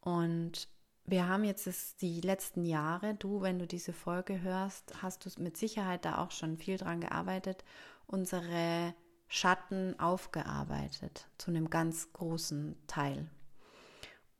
Und 0.02 0.68
wir 1.06 1.26
haben 1.26 1.44
jetzt 1.44 1.66
das, 1.66 1.96
die 1.96 2.20
letzten 2.20 2.66
Jahre, 2.66 3.14
du, 3.14 3.40
wenn 3.40 3.58
du 3.58 3.66
diese 3.66 3.94
Folge 3.94 4.42
hörst, 4.42 5.00
hast 5.00 5.24
du 5.24 5.42
mit 5.42 5.56
Sicherheit 5.56 6.04
da 6.04 6.18
auch 6.18 6.30
schon 6.30 6.58
viel 6.58 6.76
dran 6.76 7.00
gearbeitet, 7.00 7.64
unsere 8.06 8.94
Schatten 9.34 9.98
aufgearbeitet, 9.98 11.26
zu 11.38 11.50
einem 11.50 11.68
ganz 11.68 12.12
großen 12.12 12.76
Teil. 12.86 13.26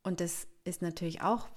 Und 0.04 0.20
das 0.20 0.46
ist 0.62 0.82
natürlich 0.82 1.20
auch 1.20 1.48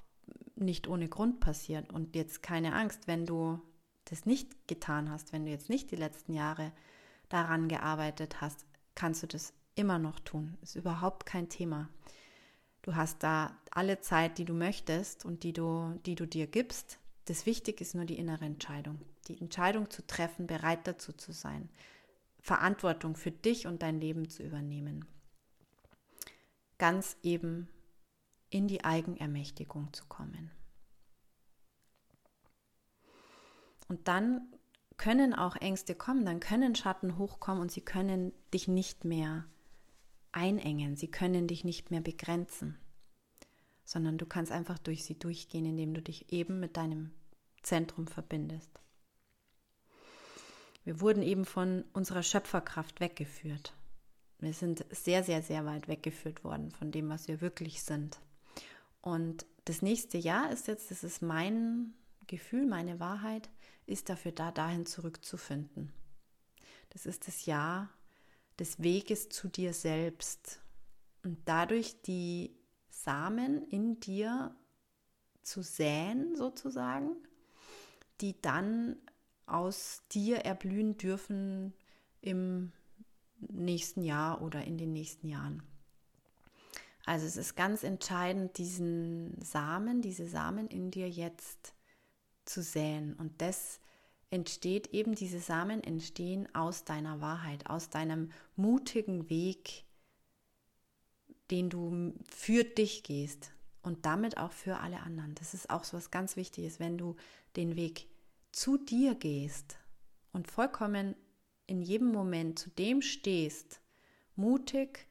nicht 0.55 0.87
ohne 0.87 1.07
Grund 1.07 1.39
passiert. 1.39 1.93
Und 1.93 2.15
jetzt 2.15 2.41
keine 2.41 2.73
Angst, 2.73 3.07
wenn 3.07 3.27
du 3.27 3.61
das 4.05 4.25
nicht 4.25 4.67
getan 4.67 5.11
hast, 5.11 5.33
wenn 5.33 5.45
du 5.45 5.51
jetzt 5.51 5.69
nicht 5.69 5.91
die 5.91 5.95
letzten 5.97 6.33
Jahre 6.33 6.71
daran 7.29 7.67
gearbeitet 7.67 8.41
hast, 8.41 8.65
kannst 8.95 9.21
du 9.21 9.27
das 9.27 9.53
immer 9.75 9.99
noch 9.99 10.19
tun. 10.19 10.57
Ist 10.63 10.75
überhaupt 10.75 11.27
kein 11.27 11.47
Thema. 11.47 11.89
Du 12.81 12.95
hast 12.95 13.21
da 13.21 13.55
alle 13.69 14.01
Zeit, 14.01 14.39
die 14.39 14.45
du 14.45 14.55
möchtest 14.55 15.25
und 15.25 15.43
die 15.43 15.53
du, 15.53 15.99
die 16.07 16.15
du 16.15 16.25
dir 16.25 16.47
gibst. 16.47 16.97
Das 17.25 17.45
Wichtige 17.45 17.83
ist 17.83 17.93
nur 17.93 18.05
die 18.05 18.17
innere 18.17 18.45
Entscheidung. 18.45 18.99
Die 19.27 19.39
Entscheidung 19.39 19.91
zu 19.91 20.07
treffen, 20.07 20.47
bereit 20.47 20.87
dazu 20.87 21.13
zu 21.13 21.33
sein. 21.33 21.69
Verantwortung 22.39 23.15
für 23.15 23.31
dich 23.31 23.67
und 23.67 23.81
dein 23.81 23.99
Leben 23.99 24.29
zu 24.29 24.43
übernehmen. 24.43 25.05
Ganz 26.77 27.17
eben 27.23 27.67
in 28.49 28.67
die 28.67 28.83
Eigenermächtigung 28.83 29.91
zu 29.93 30.05
kommen. 30.05 30.51
Und 33.87 34.07
dann 34.07 34.41
können 34.97 35.33
auch 35.33 35.55
Ängste 35.55 35.95
kommen, 35.95 36.25
dann 36.25 36.39
können 36.39 36.75
Schatten 36.75 37.17
hochkommen 37.17 37.61
und 37.61 37.71
sie 37.71 37.81
können 37.81 38.33
dich 38.53 38.67
nicht 38.67 39.05
mehr 39.05 39.45
einengen, 40.31 40.95
sie 40.95 41.09
können 41.09 41.47
dich 41.47 41.63
nicht 41.63 41.91
mehr 41.91 42.01
begrenzen, 42.01 42.77
sondern 43.85 44.17
du 44.17 44.25
kannst 44.25 44.51
einfach 44.51 44.79
durch 44.79 45.05
sie 45.05 45.17
durchgehen, 45.17 45.65
indem 45.65 45.93
du 45.93 46.01
dich 46.01 46.31
eben 46.31 46.59
mit 46.59 46.77
deinem 46.77 47.11
Zentrum 47.61 48.07
verbindest. 48.07 48.79
Wir 50.87 51.01
wurden 51.01 51.21
eben 51.21 51.43
von 51.43 51.83
unserer 51.91 52.23
Schöpferkraft 52.23 53.01
weggeführt. 53.01 53.73
Wir 54.39 54.53
sind 54.53 54.85
sehr, 54.89 55.21
sehr, 55.21 55.41
sehr 55.41 55.65
weit 55.65 55.89
weggeführt 55.89 56.45
worden 56.45 56.71
von 56.71 56.91
dem, 56.93 57.09
was 57.09 57.27
wir 57.27 57.41
wirklich 57.41 57.83
sind. 57.83 58.21
Und 59.01 59.45
das 59.65 59.81
nächste 59.81 60.17
Jahr 60.17 60.49
ist 60.49 60.67
jetzt, 60.67 60.89
das 60.89 61.03
ist 61.03 61.21
mein 61.21 61.93
Gefühl, 62.27 62.65
meine 62.65 63.01
Wahrheit, 63.01 63.49
ist 63.85 64.07
dafür 64.07 64.31
da, 64.31 64.49
dahin 64.49 64.85
zurückzufinden. 64.85 65.91
Das 66.91 67.05
ist 67.05 67.27
das 67.27 67.45
Jahr 67.45 67.89
des 68.57 68.81
Weges 68.81 69.27
zu 69.27 69.49
dir 69.49 69.73
selbst 69.73 70.61
und 71.21 71.37
dadurch 71.43 72.01
die 72.03 72.55
Samen 72.89 73.61
in 73.67 73.99
dir 73.99 74.55
zu 75.41 75.63
säen, 75.63 76.37
sozusagen, 76.37 77.17
die 78.21 78.41
dann 78.41 78.95
aus 79.47 80.03
dir 80.11 80.39
erblühen 80.39 80.97
dürfen 80.97 81.73
im 82.21 82.71
nächsten 83.39 84.03
Jahr 84.03 84.41
oder 84.41 84.63
in 84.63 84.77
den 84.77 84.93
nächsten 84.93 85.27
Jahren. 85.27 85.63
Also 87.05 87.25
es 87.25 87.37
ist 87.37 87.55
ganz 87.55 87.83
entscheidend, 87.83 88.57
diesen 88.57 89.41
Samen, 89.41 90.01
diese 90.01 90.27
Samen 90.27 90.67
in 90.67 90.91
dir 90.91 91.09
jetzt 91.09 91.73
zu 92.43 92.61
säen. 92.61 93.13
Und 93.13 93.41
das 93.41 93.79
entsteht 94.29 94.87
eben, 94.87 95.15
diese 95.15 95.39
Samen 95.39 95.81
entstehen 95.81 96.53
aus 96.53 96.83
deiner 96.83 97.21
Wahrheit, 97.21 97.69
aus 97.69 97.89
deinem 97.89 98.31
mutigen 98.57 99.29
Weg, 99.29 99.85
den 101.49 101.69
du 101.69 102.13
für 102.29 102.65
dich 102.65 103.03
gehst 103.03 103.53
und 103.83 104.05
damit 104.05 104.37
auch 104.37 104.51
für 104.51 104.79
alle 104.79 104.99
anderen. 104.99 105.33
Das 105.35 105.53
ist 105.53 105.69
auch 105.69 105.85
so 105.85 105.95
was 105.95 106.11
ganz 106.11 106.35
Wichtiges, 106.35 106.79
wenn 106.79 106.97
du 106.97 107.15
den 107.55 107.77
Weg 107.77 108.07
zu 108.57 108.79
dir 108.79 109.13
gehst 109.13 109.77
und 110.31 110.49
vollkommen 110.49 111.15
in 111.67 111.83
jedem 111.83 112.11
Moment 112.11 112.57
zu 112.57 112.71
dem 112.71 113.03
stehst, 113.03 113.81
mutig 114.35 115.07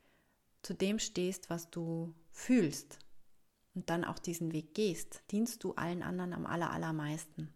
zu 0.62 0.74
dem 0.74 0.98
stehst, 0.98 1.48
was 1.48 1.70
du 1.70 2.12
fühlst 2.32 2.98
und 3.76 3.88
dann 3.88 4.04
auch 4.04 4.18
diesen 4.18 4.52
Weg 4.52 4.74
gehst, 4.74 5.22
dienst 5.30 5.62
du 5.62 5.74
allen 5.74 6.02
anderen 6.02 6.32
am 6.32 6.44
aller, 6.44 6.72
allermeisten, 6.72 7.54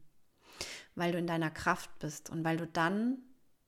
weil 0.94 1.10
du 1.10 1.18
in 1.18 1.26
deiner 1.26 1.50
Kraft 1.50 1.90
bist 1.98 2.30
und 2.30 2.44
weil 2.44 2.56
du 2.56 2.68
dann 2.68 3.18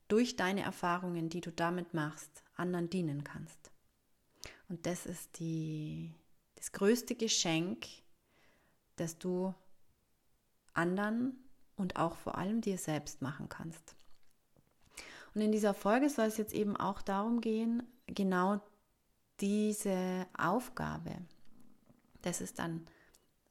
durch 0.07 0.37
deine 0.37 0.63
Erfahrungen, 0.63 1.29
die 1.29 1.41
du 1.41 1.51
damit 1.51 1.93
machst, 1.93 2.45
anderen 2.55 2.89
dienen 2.89 3.25
kannst. 3.25 3.73
Und 4.69 4.87
das 4.87 5.07
ist 5.07 5.41
die, 5.41 6.15
das 6.55 6.71
größte 6.71 7.17
Geschenk, 7.17 7.85
das 8.95 9.19
du 9.19 9.53
anderen 10.73 11.37
und 11.83 11.97
auch 11.97 12.15
vor 12.15 12.39
allem 12.39 12.61
dir 12.61 12.79
selbst 12.79 13.23
machen 13.23 13.49
kannst. 13.49 13.97
Und 15.35 15.41
in 15.41 15.51
dieser 15.51 15.75
Folge 15.75 16.09
soll 16.09 16.27
es 16.27 16.37
jetzt 16.37 16.55
eben 16.55 16.77
auch 16.77 17.03
darum 17.03 17.41
gehen, 17.41 17.83
genau 18.07 18.61
diese 19.41 20.27
Aufgabe, 20.39 21.17
das 22.23 22.41
ist 22.41 22.61
dann 22.61 22.87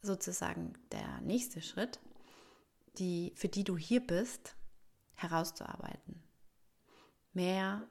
sozusagen 0.02 0.74
der 0.94 1.20
nächste 1.22 1.62
Schritt, 1.62 2.00
die, 2.98 3.34
für 3.36 3.50
die 3.50 3.66
du 3.66 3.78
hier 3.78 4.00
bist, 4.00 4.56
herauszuarbeiten. 5.16 6.24
Mehr 7.34 7.86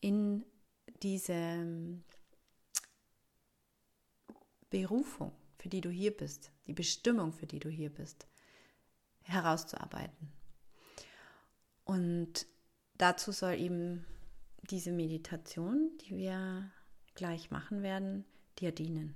in 0.00 0.42
diese 1.02 2.00
Berufung, 4.70 5.32
für 5.58 5.68
die 5.68 5.82
du 5.82 5.90
hier 5.90 6.16
bist, 6.16 6.50
die 6.66 6.72
Bestimmung, 6.72 7.32
für 7.32 7.46
die 7.46 7.58
du 7.58 7.68
hier 7.68 7.90
bist, 7.90 8.26
herauszuarbeiten. 9.26 10.32
Und 11.84 12.46
dazu 12.98 13.32
soll 13.32 13.54
eben 13.54 14.04
diese 14.62 14.90
Meditation, 14.90 15.96
die 16.02 16.16
wir 16.16 16.70
gleich 17.14 17.50
machen 17.50 17.82
werden, 17.82 18.24
dir 18.58 18.72
dienen. 18.72 19.14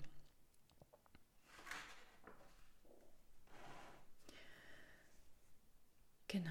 Genau, 6.29 6.51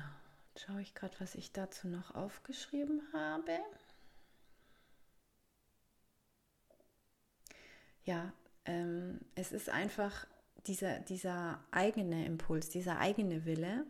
Jetzt 0.59 0.65
schaue 0.65 0.81
ich 0.81 0.93
gerade, 0.93 1.17
was 1.21 1.35
ich 1.35 1.53
dazu 1.53 1.87
noch 1.87 2.15
aufgeschrieben 2.15 3.01
habe. 3.13 3.57
Ja, 8.03 8.33
ähm, 8.65 9.21
es 9.35 9.53
ist 9.53 9.69
einfach 9.69 10.27
dieser, 10.67 10.99
dieser 10.99 11.63
eigene 11.71 12.25
Impuls, 12.25 12.69
dieser 12.69 12.99
eigene 12.99 13.45
Wille, 13.45 13.85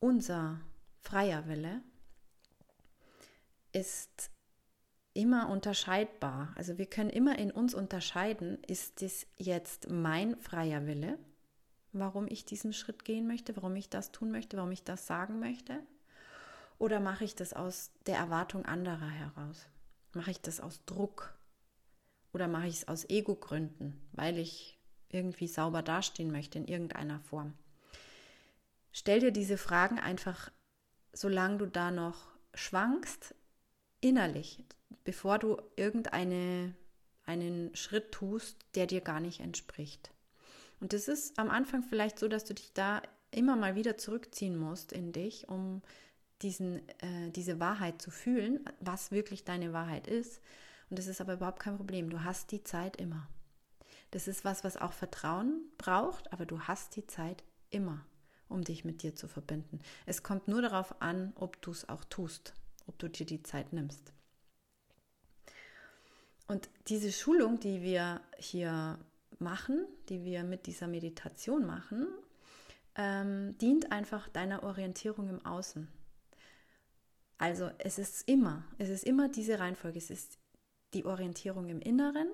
unser 0.00 0.60
freier 1.00 1.46
Wille, 1.46 1.82
ist 3.72 4.30
immer 5.14 5.48
unterscheidbar. 5.48 6.52
Also 6.56 6.78
wir 6.78 6.86
können 6.86 7.10
immer 7.10 7.38
in 7.38 7.50
uns 7.50 7.74
unterscheiden, 7.74 8.62
ist 8.64 9.02
es 9.02 9.26
jetzt 9.36 9.90
mein 9.90 10.36
freier 10.36 10.86
Wille, 10.86 11.18
warum 11.92 12.26
ich 12.28 12.44
diesen 12.44 12.72
Schritt 12.72 13.04
gehen 13.04 13.26
möchte, 13.26 13.56
warum 13.56 13.74
ich 13.76 13.88
das 13.88 14.12
tun 14.12 14.30
möchte, 14.30 14.56
warum 14.56 14.70
ich 14.70 14.84
das 14.84 15.06
sagen 15.06 15.40
möchte? 15.40 15.82
Oder 16.78 17.00
mache 17.00 17.24
ich 17.24 17.34
das 17.34 17.52
aus 17.52 17.90
der 18.06 18.16
Erwartung 18.16 18.64
anderer 18.64 19.10
heraus? 19.10 19.66
Mache 20.14 20.30
ich 20.30 20.40
das 20.40 20.60
aus 20.60 20.84
Druck? 20.84 21.34
Oder 22.32 22.46
mache 22.46 22.68
ich 22.68 22.76
es 22.76 22.88
aus 22.88 23.08
Ego-Gründen, 23.08 24.00
weil 24.12 24.38
ich 24.38 24.77
irgendwie 25.10 25.48
sauber 25.48 25.82
dastehen 25.82 26.30
möchte 26.30 26.58
in 26.58 26.66
irgendeiner 26.66 27.20
Form? 27.20 27.54
Stell 28.92 29.20
dir 29.20 29.30
diese 29.30 29.58
Fragen 29.58 29.98
einfach, 29.98 30.50
solange 31.12 31.58
du 31.58 31.66
da 31.66 31.90
noch 31.90 32.26
schwankst, 32.54 33.34
innerlich, 34.00 34.62
bevor 35.04 35.38
du 35.38 35.56
irgendeinen 35.76 36.74
Schritt 37.74 38.12
tust, 38.12 38.56
der 38.74 38.86
dir 38.86 39.00
gar 39.00 39.20
nicht 39.20 39.40
entspricht. 39.40 40.10
Und 40.80 40.94
es 40.94 41.08
ist 41.08 41.38
am 41.38 41.50
Anfang 41.50 41.82
vielleicht 41.82 42.18
so, 42.18 42.28
dass 42.28 42.44
du 42.44 42.54
dich 42.54 42.72
da 42.72 43.02
immer 43.30 43.56
mal 43.56 43.74
wieder 43.74 43.98
zurückziehen 43.98 44.56
musst 44.56 44.92
in 44.92 45.12
dich, 45.12 45.48
um 45.48 45.82
diesen, 46.42 46.88
äh, 47.00 47.30
diese 47.30 47.60
Wahrheit 47.60 48.00
zu 48.00 48.10
fühlen, 48.10 48.60
was 48.80 49.10
wirklich 49.10 49.44
deine 49.44 49.72
Wahrheit 49.72 50.06
ist. 50.06 50.40
Und 50.88 50.98
das 50.98 51.06
ist 51.06 51.20
aber 51.20 51.34
überhaupt 51.34 51.60
kein 51.60 51.76
Problem. 51.76 52.10
Du 52.10 52.24
hast 52.24 52.52
die 52.52 52.62
Zeit 52.62 52.96
immer. 52.96 53.28
Das 54.10 54.28
ist 54.28 54.44
was, 54.44 54.64
was 54.64 54.76
auch 54.76 54.92
Vertrauen 54.92 55.60
braucht, 55.76 56.32
aber 56.32 56.46
du 56.46 56.60
hast 56.62 56.96
die 56.96 57.06
Zeit 57.06 57.44
immer, 57.70 58.04
um 58.48 58.64
dich 58.64 58.84
mit 58.84 59.02
dir 59.02 59.14
zu 59.14 59.28
verbinden. 59.28 59.80
Es 60.06 60.22
kommt 60.22 60.48
nur 60.48 60.62
darauf 60.62 61.02
an, 61.02 61.32
ob 61.36 61.60
du 61.60 61.70
es 61.70 61.88
auch 61.88 62.04
tust, 62.04 62.54
ob 62.86 62.98
du 62.98 63.08
dir 63.08 63.26
die 63.26 63.42
Zeit 63.42 63.72
nimmst. 63.72 64.12
Und 66.46 66.70
diese 66.88 67.12
Schulung, 67.12 67.60
die 67.60 67.82
wir 67.82 68.22
hier 68.38 68.98
machen, 69.38 69.86
die 70.08 70.24
wir 70.24 70.44
mit 70.44 70.66
dieser 70.66 70.86
Meditation 70.86 71.66
machen, 71.66 72.08
ähm, 72.94 73.56
dient 73.58 73.92
einfach 73.92 74.28
deiner 74.28 74.62
Orientierung 74.62 75.28
im 75.28 75.44
Außen. 75.44 75.88
Also 77.36 77.70
es 77.78 77.98
ist 77.98 78.26
immer, 78.28 78.64
es 78.78 78.88
ist 78.88 79.04
immer 79.04 79.28
diese 79.28 79.58
Reihenfolge. 79.58 79.98
Es 79.98 80.10
ist 80.10 80.38
die 80.94 81.04
Orientierung 81.04 81.68
im 81.68 81.80
Inneren 81.80 82.28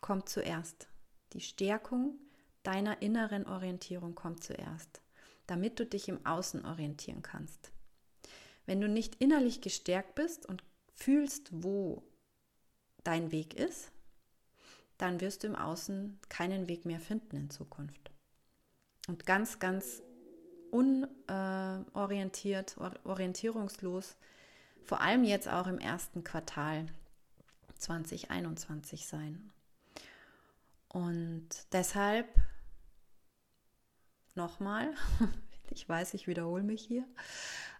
kommt 0.00 0.28
zuerst. 0.28 0.88
Die 1.32 1.40
Stärkung 1.40 2.18
deiner 2.62 3.02
inneren 3.02 3.46
Orientierung 3.46 4.14
kommt 4.14 4.42
zuerst, 4.42 5.00
damit 5.46 5.80
du 5.80 5.86
dich 5.86 6.08
im 6.08 6.24
Außen 6.26 6.64
orientieren 6.64 7.22
kannst. 7.22 7.72
Wenn 8.66 8.80
du 8.80 8.88
nicht 8.88 9.16
innerlich 9.16 9.60
gestärkt 9.60 10.14
bist 10.14 10.46
und 10.46 10.62
fühlst, 10.94 11.48
wo 11.52 12.02
dein 13.04 13.32
Weg 13.32 13.54
ist, 13.54 13.92
dann 14.98 15.20
wirst 15.20 15.42
du 15.42 15.46
im 15.46 15.56
Außen 15.56 16.18
keinen 16.28 16.68
Weg 16.68 16.84
mehr 16.84 17.00
finden 17.00 17.36
in 17.36 17.50
Zukunft. 17.50 18.10
Und 19.06 19.24
ganz, 19.24 19.58
ganz 19.58 20.02
unorientiert, 20.70 22.76
orientierungslos, 23.04 24.16
vor 24.82 25.00
allem 25.00 25.24
jetzt 25.24 25.48
auch 25.48 25.66
im 25.66 25.78
ersten 25.78 26.24
Quartal 26.24 26.84
2021 27.78 29.06
sein. 29.06 29.50
Und 30.88 31.48
deshalb 31.72 32.26
nochmal, 34.34 34.94
ich 35.70 35.88
weiß, 35.88 36.14
ich 36.14 36.26
wiederhole 36.26 36.62
mich 36.62 36.82
hier, 36.84 37.06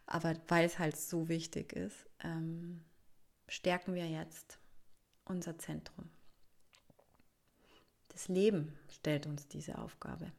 aber 0.06 0.36
weil 0.48 0.66
es 0.66 0.78
halt 0.78 0.96
so 0.96 1.28
wichtig 1.28 1.72
ist, 1.72 2.08
ähm, 2.20 2.84
stärken 3.48 3.94
wir 3.94 4.08
jetzt 4.08 4.58
unser 5.24 5.58
Zentrum. 5.58 6.10
Das 8.08 8.28
Leben 8.28 8.76
stellt 8.90 9.26
uns 9.26 9.48
diese 9.48 9.78
Aufgabe. 9.78 10.32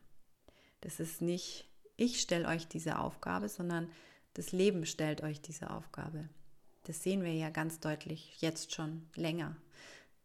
Das 0.81 0.99
ist 0.99 1.21
nicht, 1.21 1.69
ich 1.97 2.19
stelle 2.19 2.47
euch 2.47 2.67
diese 2.67 2.99
Aufgabe, 2.99 3.49
sondern 3.49 3.89
das 4.33 4.51
Leben 4.51 4.85
stellt 4.85 5.21
euch 5.21 5.41
diese 5.41 5.69
Aufgabe. 5.69 6.29
Das 6.83 7.03
sehen 7.03 7.23
wir 7.23 7.33
ja 7.33 7.49
ganz 7.49 7.79
deutlich 7.79 8.41
jetzt 8.41 8.73
schon 8.73 9.07
länger, 9.15 9.55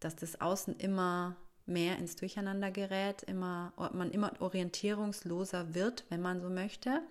dass 0.01 0.17
das 0.17 0.41
Außen 0.41 0.77
immer 0.77 1.37
mehr 1.67 1.99
ins 1.99 2.17
Durcheinander 2.17 2.71
gerät, 2.71 3.23
immer, 3.23 3.73
man 3.93 4.11
immer 4.11 4.33
orientierungsloser 4.41 5.75
wird, 5.75 6.05
wenn 6.11 6.21
man 6.21 6.41
so 6.41 6.51
möchte, 6.51 7.03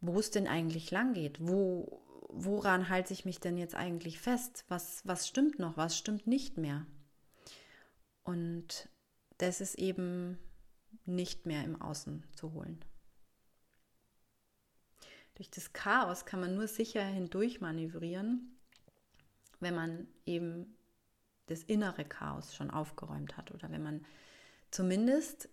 wo 0.00 0.18
es 0.18 0.30
denn 0.30 0.46
eigentlich 0.46 0.90
lang 0.90 1.12
geht, 1.12 1.38
wo, 1.40 2.02
woran 2.28 2.88
halte 2.88 3.12
ich 3.12 3.24
mich 3.24 3.40
denn 3.40 3.58
jetzt 3.58 3.74
eigentlich 3.74 4.20
fest, 4.20 4.64
was, 4.68 5.02
was 5.04 5.28
stimmt 5.28 5.58
noch, 5.58 5.76
was 5.76 5.96
stimmt 5.96 6.26
nicht 6.26 6.56
mehr. 6.56 6.86
Und 8.22 8.88
das 9.38 9.60
ist 9.60 9.76
eben 9.76 10.38
nicht 11.04 11.46
mehr 11.46 11.64
im 11.64 11.80
Außen 11.80 12.24
zu 12.34 12.52
holen. 12.52 12.84
Durch 15.34 15.50
das 15.50 15.72
Chaos 15.72 16.24
kann 16.24 16.40
man 16.40 16.54
nur 16.54 16.66
sicher 16.66 17.04
hindurch 17.04 17.60
manövrieren, 17.60 18.58
wenn 19.60 19.74
man 19.74 20.08
eben 20.26 20.77
das 21.50 21.62
innere 21.62 22.04
Chaos 22.04 22.54
schon 22.54 22.70
aufgeräumt 22.70 23.36
hat 23.36 23.50
oder 23.52 23.70
wenn 23.70 23.82
man 23.82 24.04
zumindest 24.70 25.48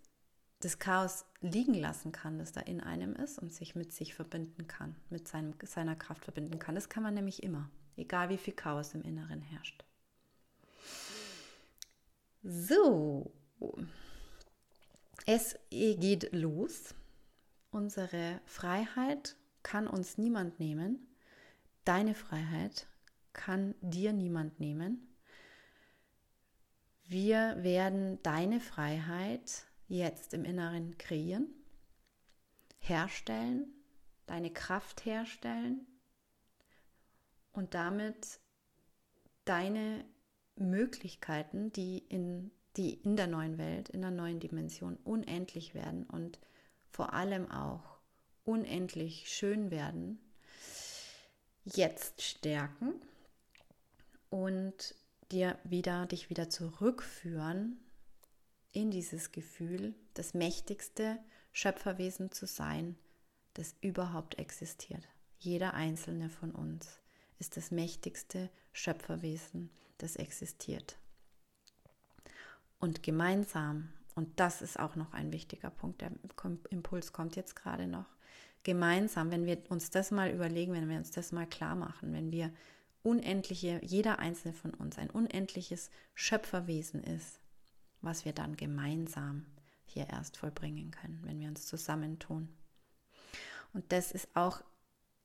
das 0.60 0.78
Chaos 0.78 1.26
liegen 1.40 1.74
lassen 1.74 2.12
kann, 2.12 2.38
das 2.38 2.52
da 2.52 2.60
in 2.60 2.80
einem 2.80 3.14
ist 3.14 3.38
und 3.38 3.52
sich 3.52 3.74
mit 3.74 3.92
sich 3.92 4.14
verbinden 4.14 4.66
kann, 4.66 4.96
mit 5.10 5.28
seinem, 5.28 5.54
seiner 5.62 5.96
Kraft 5.96 6.24
verbinden 6.24 6.58
kann. 6.58 6.74
Das 6.74 6.88
kann 6.88 7.02
man 7.02 7.14
nämlich 7.14 7.42
immer, 7.42 7.70
egal 7.96 8.30
wie 8.30 8.38
viel 8.38 8.54
Chaos 8.54 8.94
im 8.94 9.02
Inneren 9.02 9.42
herrscht. 9.42 9.84
So, 12.42 13.32
es 15.26 15.58
geht 15.70 16.32
los. 16.32 16.94
unsere 17.70 18.40
Freiheit 18.46 19.36
kann 19.62 19.86
uns 19.86 20.16
niemand 20.16 20.60
nehmen. 20.60 21.06
Deine 21.84 22.14
Freiheit 22.14 22.86
kann 23.32 23.74
dir 23.80 24.12
niemand 24.12 24.60
nehmen. 24.60 25.15
Wir 27.08 27.62
werden 27.62 28.20
deine 28.24 28.60
Freiheit 28.60 29.64
jetzt 29.86 30.34
im 30.34 30.44
Inneren 30.44 30.98
kreieren, 30.98 31.46
herstellen, 32.80 33.72
deine 34.26 34.52
Kraft 34.52 35.04
herstellen 35.04 35.86
und 37.52 37.74
damit 37.74 38.40
deine 39.44 40.04
Möglichkeiten, 40.56 41.72
die 41.72 41.98
in, 41.98 42.50
die 42.76 42.94
in 42.94 43.14
der 43.14 43.28
neuen 43.28 43.56
Welt, 43.56 43.88
in 43.88 44.02
der 44.02 44.10
neuen 44.10 44.40
Dimension 44.40 44.96
unendlich 45.04 45.74
werden 45.74 46.06
und 46.06 46.40
vor 46.90 47.12
allem 47.12 47.48
auch 47.52 47.98
unendlich 48.44 49.30
schön 49.30 49.70
werden, 49.70 50.18
jetzt 51.64 52.22
stärken 52.22 52.94
und 54.28 54.94
dir 55.32 55.58
wieder, 55.64 56.06
dich 56.06 56.30
wieder 56.30 56.48
zurückführen 56.48 57.78
in 58.72 58.90
dieses 58.90 59.32
Gefühl, 59.32 59.94
das 60.14 60.34
mächtigste 60.34 61.18
Schöpferwesen 61.52 62.30
zu 62.30 62.46
sein, 62.46 62.96
das 63.54 63.74
überhaupt 63.80 64.38
existiert. 64.38 65.08
Jeder 65.38 65.74
einzelne 65.74 66.28
von 66.28 66.50
uns 66.50 67.00
ist 67.38 67.56
das 67.56 67.70
mächtigste 67.70 68.50
Schöpferwesen, 68.72 69.70
das 69.98 70.16
existiert. 70.16 70.98
Und 72.78 73.02
gemeinsam, 73.02 73.88
und 74.14 74.38
das 74.38 74.62
ist 74.62 74.78
auch 74.78 74.96
noch 74.96 75.12
ein 75.12 75.32
wichtiger 75.32 75.70
Punkt, 75.70 76.02
der 76.02 76.12
Impuls 76.70 77.12
kommt 77.12 77.36
jetzt 77.36 77.56
gerade 77.56 77.86
noch, 77.86 78.06
gemeinsam, 78.62 79.30
wenn 79.30 79.46
wir 79.46 79.62
uns 79.70 79.90
das 79.90 80.10
mal 80.10 80.30
überlegen, 80.30 80.72
wenn 80.72 80.88
wir 80.88 80.98
uns 80.98 81.10
das 81.10 81.32
mal 81.32 81.46
klar 81.46 81.74
machen, 81.74 82.12
wenn 82.12 82.32
wir 82.32 82.52
unendliche, 83.06 83.80
jeder 83.84 84.18
einzelne 84.18 84.52
von 84.52 84.74
uns 84.74 84.98
ein 84.98 85.10
unendliches 85.10 85.90
Schöpferwesen 86.14 87.04
ist, 87.04 87.40
was 88.00 88.24
wir 88.24 88.32
dann 88.32 88.56
gemeinsam 88.56 89.46
hier 89.84 90.08
erst 90.08 90.36
vollbringen 90.36 90.90
können, 90.90 91.20
wenn 91.24 91.38
wir 91.38 91.48
uns 91.48 91.66
zusammentun. 91.66 92.48
Und 93.72 93.92
das 93.92 94.10
ist 94.10 94.34
auch 94.34 94.60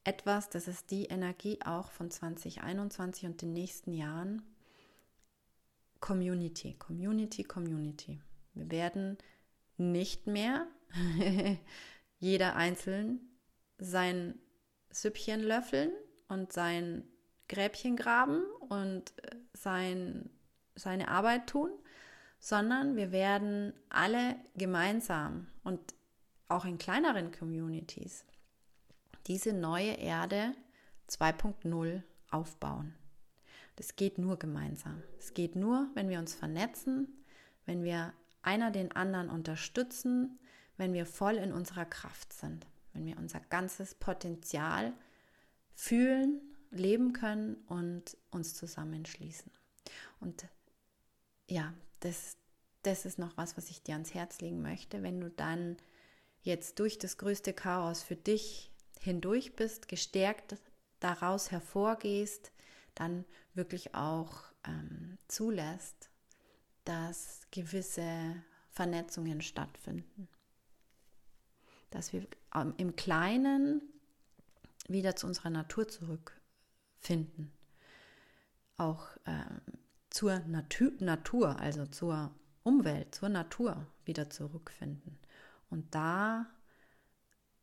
etwas, 0.04 0.50
das 0.50 0.68
ist 0.68 0.92
die 0.92 1.06
Energie 1.06 1.60
auch 1.64 1.92
von 1.92 2.12
2021 2.12 3.26
und 3.26 3.42
den 3.42 3.54
nächsten 3.54 3.94
Jahren. 3.94 4.44
Community, 6.00 6.76
Community, 6.76 7.44
Community. 7.44 8.22
Wir 8.54 8.70
werden 8.70 9.18
nicht 9.78 10.28
mehr 10.28 10.68
jeder 12.20 12.56
einzeln 12.56 13.22
sein 13.78 14.38
Süppchen 14.92 15.42
löffeln 15.42 15.92
und 16.28 16.54
sein 16.54 17.04
Gräbchen 17.52 17.98
graben 17.98 18.44
und 18.70 19.14
äh, 19.24 19.36
sein, 19.54 20.30
seine 20.76 21.10
Arbeit 21.10 21.48
tun, 21.48 21.70
sondern 22.40 22.96
wir 22.96 23.12
werden 23.12 23.74
alle 23.90 24.36
gemeinsam 24.56 25.48
und 25.64 25.80
auch 26.48 26.66
in 26.66 26.78
kleineren 26.78 27.32
Communities 27.32 28.26
diese 29.28 29.54
neue 29.54 29.94
Erde 29.94 30.54
2.0 31.10 32.02
aufbauen. 32.32 32.96
Das 33.76 33.96
geht 33.96 34.18
nur 34.18 34.40
gemeinsam. 34.40 35.04
Es 35.20 35.34
geht 35.34 35.56
nur, 35.56 35.90
wenn 35.94 36.10
wir 36.10 36.20
uns 36.20 36.34
vernetzen, 36.34 37.08
wenn 37.66 37.84
wir 37.84 38.14
einer 38.42 38.72
den 38.72 38.92
anderen 38.94 39.30
unterstützen, 39.30 40.40
wenn 40.78 40.94
wir 40.94 41.06
voll 41.06 41.36
in 41.36 41.52
unserer 41.52 41.86
Kraft 41.86 42.34
sind, 42.34 42.66
wenn 42.94 43.06
wir 43.06 43.18
unser 43.18 43.40
ganzes 43.40 43.94
Potenzial 43.94 44.94
fühlen, 45.76 46.42
leben 46.72 47.14
können 47.14 47.56
und 47.68 48.18
uns 48.32 48.56
zusammenschließen. 48.56 49.52
Und 50.20 50.48
ja, 51.48 51.74
das, 52.00 52.38
das 52.84 53.06
ist 53.06 53.20
noch 53.20 53.36
was, 53.38 53.58
was 53.58 53.70
ich 53.70 53.84
dir 53.84 53.94
ans 53.94 54.14
Herz 54.14 54.42
legen 54.42 54.62
möchte, 54.62 55.04
wenn 55.04 55.20
du 55.20 55.30
dann 55.30 55.78
jetzt 56.42 56.80
durch 56.80 56.98
das 56.98 57.18
größte 57.18 57.54
Chaos 57.54 58.02
für 58.04 58.16
dich 58.16 58.72
hindurch 59.00 59.56
bist, 59.56 59.88
gestärkt 59.88 60.56
daraus 61.00 61.52
hervorgehst, 61.52 62.52
dann 62.96 63.26
wirklich 63.54 63.96
auch 63.96 64.44
ähm, 64.66 65.18
zulässt, 65.28 66.10
dass 66.86 67.42
gewisse 67.52 68.36
Vernetzungen 68.70 69.42
stattfinden. 69.42 70.28
Dass 71.90 72.14
wir 72.14 72.26
ähm, 72.56 72.74
im 72.78 72.96
Kleinen 72.96 73.82
wieder 74.88 75.16
zu 75.16 75.28
unserer 75.28 75.50
Natur 75.50 75.88
zurückfinden. 77.02 77.52
Auch 78.78 79.08
ähm, 79.26 79.62
zur 80.10 80.40
Natu 80.40 80.92
Natur, 81.00 81.60
also 81.60 81.86
zur 81.86 82.32
Umwelt, 82.64 83.16
zur 83.16 83.30
Natur 83.30 83.88
wieder 84.06 84.30
zurückfinden. 84.30 85.18
Und 85.70 85.94
da 85.94 86.48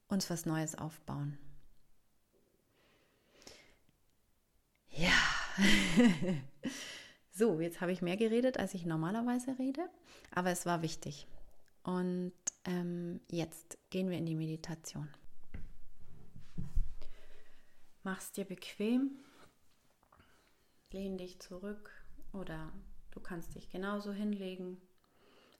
uns 0.08 0.30
was 0.30 0.46
Neues 0.46 0.74
aufbauen. 0.74 1.38
Ja. 4.90 5.12
so, 7.32 7.60
jetzt 7.60 7.80
habe 7.80 7.92
ich 7.92 8.02
mehr 8.02 8.16
geredet, 8.16 8.58
als 8.58 8.74
ich 8.74 8.86
normalerweise 8.86 9.58
rede, 9.58 9.88
aber 10.34 10.50
es 10.50 10.66
war 10.66 10.82
wichtig. 10.82 11.26
Und 11.82 12.32
ähm, 12.64 13.20
jetzt 13.30 13.78
gehen 13.90 14.10
wir 14.10 14.18
in 14.18 14.26
die 14.26 14.34
Meditation. 14.34 15.08
Mach's 18.02 18.32
dir 18.32 18.44
bequem, 18.44 19.10
lehn 20.90 21.18
dich 21.18 21.40
zurück 21.40 21.90
oder 22.32 22.72
du 23.10 23.20
kannst 23.20 23.54
dich 23.54 23.70
genauso 23.70 24.12
hinlegen. 24.12 24.80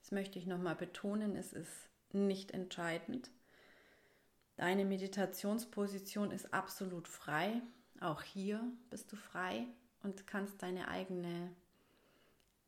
Das 0.01 0.11
möchte 0.11 0.39
ich 0.39 0.47
nochmal 0.47 0.75
betonen, 0.75 1.35
es 1.35 1.53
ist 1.53 1.89
nicht 2.11 2.51
entscheidend, 2.51 3.29
Deine 4.59 4.83
Meditationsposition 4.83 6.31
ist 6.31 6.53
absolut 6.53 7.07
frei. 7.07 7.61
Auch 8.01 8.23
hier 8.23 8.61
bist 8.89 9.09
du 9.09 9.15
frei 9.15 9.65
und 10.03 10.27
kannst 10.27 10.61
deine 10.61 10.89
eigene 10.89 11.55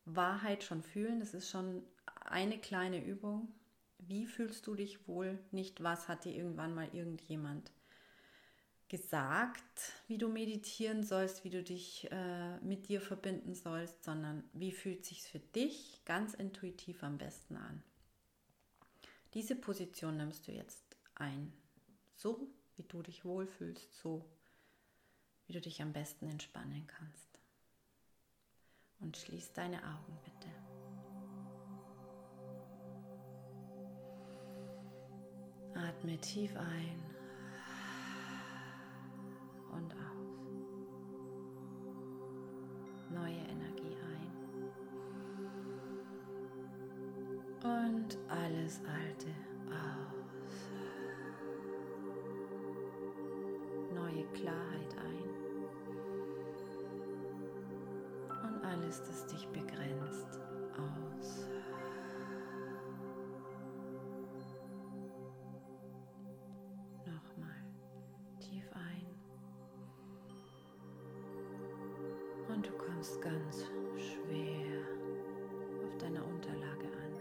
Wahrheit 0.05 0.63
schon 0.63 0.83
fühlen. 0.83 1.19
Das 1.19 1.33
ist 1.33 1.49
schon 1.49 1.83
eine 2.23 2.57
kleine 2.57 3.03
Übung. 3.03 3.49
Wie 3.97 4.25
fühlst 4.25 4.67
du 4.67 4.75
dich 4.75 5.05
wohl? 5.05 5.37
Nicht, 5.51 5.83
was 5.83 6.07
hat 6.07 6.23
dir 6.23 6.33
irgendwann 6.33 6.73
mal 6.73 6.87
irgendjemand 6.93 7.73
gesagt, 8.91 9.93
wie 10.09 10.17
du 10.17 10.27
meditieren 10.27 11.01
sollst, 11.01 11.45
wie 11.45 11.49
du 11.49 11.63
dich 11.63 12.11
äh, 12.11 12.57
mit 12.59 12.89
dir 12.89 12.99
verbinden 12.99 13.55
sollst, 13.55 14.03
sondern 14.03 14.43
wie 14.51 14.73
fühlt 14.73 15.05
sich 15.05 15.23
für 15.23 15.39
dich 15.39 16.01
ganz 16.03 16.33
intuitiv 16.33 17.01
am 17.01 17.17
besten 17.17 17.55
an. 17.55 17.81
Diese 19.33 19.55
Position 19.55 20.17
nimmst 20.17 20.45
du 20.45 20.51
jetzt 20.51 20.83
ein 21.15 21.53
so, 22.17 22.49
wie 22.75 22.83
du 22.83 23.01
dich 23.01 23.23
wohlfühlst, 23.23 23.95
so, 23.95 24.25
wie 25.47 25.53
du 25.53 25.61
dich 25.61 25.81
am 25.81 25.93
besten 25.93 26.27
entspannen 26.27 26.85
kannst. 26.85 27.39
Und 28.99 29.15
schließ 29.15 29.53
deine 29.53 29.77
Augen 29.77 30.19
bitte. 30.25 30.49
Atme 35.79 36.17
tief 36.19 36.53
ein 36.57 37.10
Neue 43.13 43.43
Energie 43.49 43.95
ein. 44.11 44.31
Und 47.63 48.17
alles 48.29 48.81
Alte 48.85 49.50
Kommst 73.01 73.19
ganz 73.19 73.65
schwer 73.97 74.85
auf 75.83 75.97
deiner 75.97 76.23
Unterlage 76.23 76.85
an. 76.85 77.17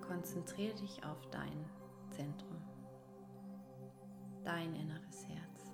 konzentriere 0.00 0.74
dich 0.76 1.04
auf 1.04 1.26
dein 1.32 1.64
Zentrum. 2.10 2.62
dein 4.44 4.72
inneres 4.76 5.26
Herz, 5.26 5.72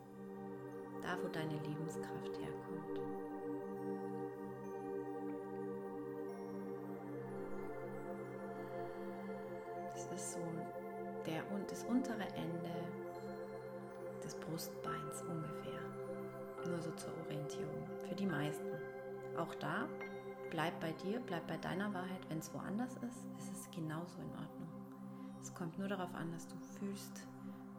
da 1.03 1.19
wo 1.23 1.29
deine 1.29 1.59
Lebenskraft 1.61 2.39
herkommt. 2.39 3.32
So 10.23 10.39
der, 11.27 11.43
das 11.69 11.85
untere 11.85 12.23
Ende 12.35 12.71
des 14.23 14.35
Brustbeins 14.37 15.23
ungefähr. 15.23 15.81
Nur 16.67 16.81
so 16.81 16.91
zur 16.93 17.13
Orientierung. 17.25 17.87
Für 18.09 18.15
die 18.15 18.27
meisten. 18.27 18.71
Auch 19.37 19.55
da, 19.57 19.89
bleib 20.51 20.79
bei 20.81 20.93
dir, 20.93 21.21
bleib 21.21 21.47
bei 21.47 21.57
deiner 21.57 21.93
Wahrheit. 21.93 22.29
Wenn 22.29 22.39
es 22.39 22.53
woanders 22.55 22.95
ist, 22.97 23.25
ist 23.39 23.53
es 23.53 23.71
genauso 23.71 24.21
in 24.21 24.31
Ordnung. 24.31 24.69
Es 25.41 25.53
kommt 25.55 25.79
nur 25.79 25.89
darauf 25.89 26.15
an, 26.15 26.31
dass 26.33 26.47
du 26.47 26.57
fühlst, 26.79 27.27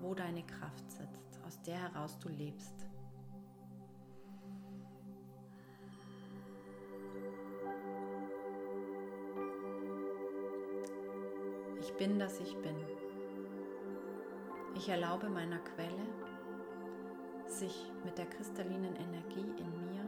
wo 0.01 0.13
deine 0.13 0.43
Kraft 0.43 0.91
sitzt, 0.91 1.39
aus 1.45 1.62
der 1.62 1.77
heraus 1.77 2.19
du 2.19 2.29
lebst. 2.29 2.86
Bin, 12.03 12.19
dass 12.19 12.41
ich 12.41 12.53
bin. 12.57 12.75
Ich 14.75 14.89
erlaube 14.89 15.29
meiner 15.29 15.59
Quelle, 15.59 16.05
sich 17.47 17.89
mit 18.03 18.17
der 18.17 18.25
kristallinen 18.25 18.93
Energie 18.97 19.53
in 19.57 19.85
mir 19.85 20.05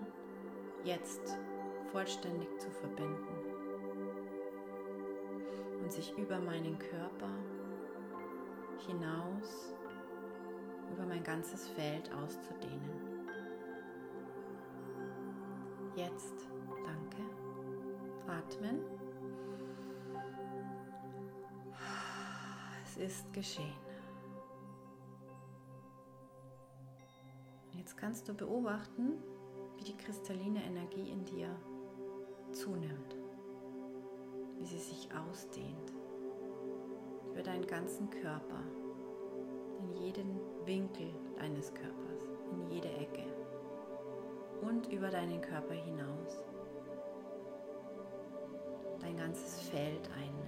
jetzt 0.84 1.38
vollständig 1.93 2.49
zu 2.60 2.69
verbinden 2.69 3.36
und 5.81 5.89
sich 5.89 6.13
über 6.17 6.38
meinen 6.38 6.77
Körper 6.79 7.31
hinaus, 8.86 9.73
über 10.91 11.05
mein 11.05 11.23
ganzes 11.23 11.65
Feld 11.69 12.12
auszudehnen. 12.13 13.23
Jetzt, 15.95 16.49
danke, 16.84 17.21
atmen. 18.27 18.94
Ist 22.97 23.31
geschehen. 23.34 23.73
Jetzt 27.73 27.97
kannst 27.97 28.27
du 28.27 28.34
beobachten, 28.34 29.21
wie 29.77 29.84
die 29.84 29.97
kristalline 29.97 30.63
Energie 30.63 31.12
in 31.12 31.25
dir 31.25 31.49
zunimmt, 32.51 33.15
wie 34.58 34.65
sie 34.65 34.79
sich 34.79 35.10
ausdehnt 35.13 35.93
über 37.31 37.43
deinen 37.43 37.67
ganzen 37.67 38.10
Körper, 38.10 38.63
in 39.81 39.93
jeden 40.01 40.39
Winkel 40.65 41.13
deines 41.38 41.73
Körpers, 41.73 42.23
in 42.53 42.71
jede 42.71 42.89
Ecke 42.89 43.25
und 44.62 44.88
über 44.88 45.10
deinen 45.10 45.41
Körper 45.41 45.73
hinaus. 45.73 46.43
Dein 49.01 49.17
ganzes 49.17 49.60
Feld 49.69 50.10
einnimmt. 50.17 50.44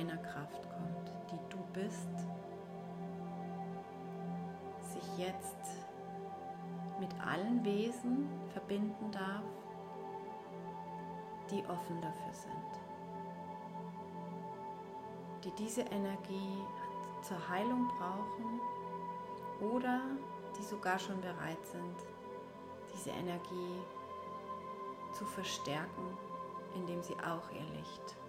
Deiner 0.00 0.16
Kraft 0.16 0.62
kommt, 0.70 1.12
die 1.30 1.48
du 1.50 1.58
bist, 1.74 2.08
sich 4.80 5.18
jetzt 5.18 5.56
mit 6.98 7.10
allen 7.20 7.62
Wesen 7.64 8.28
verbinden 8.52 9.10
darf, 9.12 9.44
die 11.50 11.62
offen 11.66 12.00
dafür 12.00 12.32
sind, 12.32 12.70
die 15.44 15.52
diese 15.62 15.82
Energie 15.82 16.64
zur 17.22 17.48
Heilung 17.48 17.88
brauchen 17.88 18.60
oder 19.60 20.00
die 20.58 20.62
sogar 20.62 20.98
schon 20.98 21.20
bereit 21.20 21.64
sind, 21.66 21.96
diese 22.94 23.10
Energie 23.10 23.82
zu 25.12 25.26
verstärken, 25.26 26.16
indem 26.74 27.02
sie 27.02 27.16
auch 27.16 27.50
ihr 27.50 27.76
Licht 27.76 28.19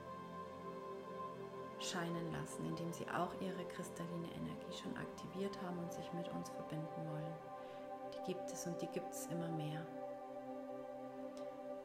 scheinen 1.83 2.31
lassen, 2.31 2.65
indem 2.65 2.91
sie 2.93 3.07
auch 3.09 3.33
ihre 3.41 3.65
kristalline 3.65 4.27
Energie 4.33 4.77
schon 4.81 4.95
aktiviert 4.97 5.61
haben 5.61 5.79
und 5.79 5.91
sich 5.91 6.11
mit 6.13 6.29
uns 6.29 6.49
verbinden 6.49 7.09
wollen. 7.09 7.33
Die 8.13 8.33
gibt 8.33 8.51
es 8.51 8.65
und 8.67 8.81
die 8.81 8.87
gibt 8.87 9.11
es 9.13 9.27
immer 9.27 9.49
mehr. 9.49 9.85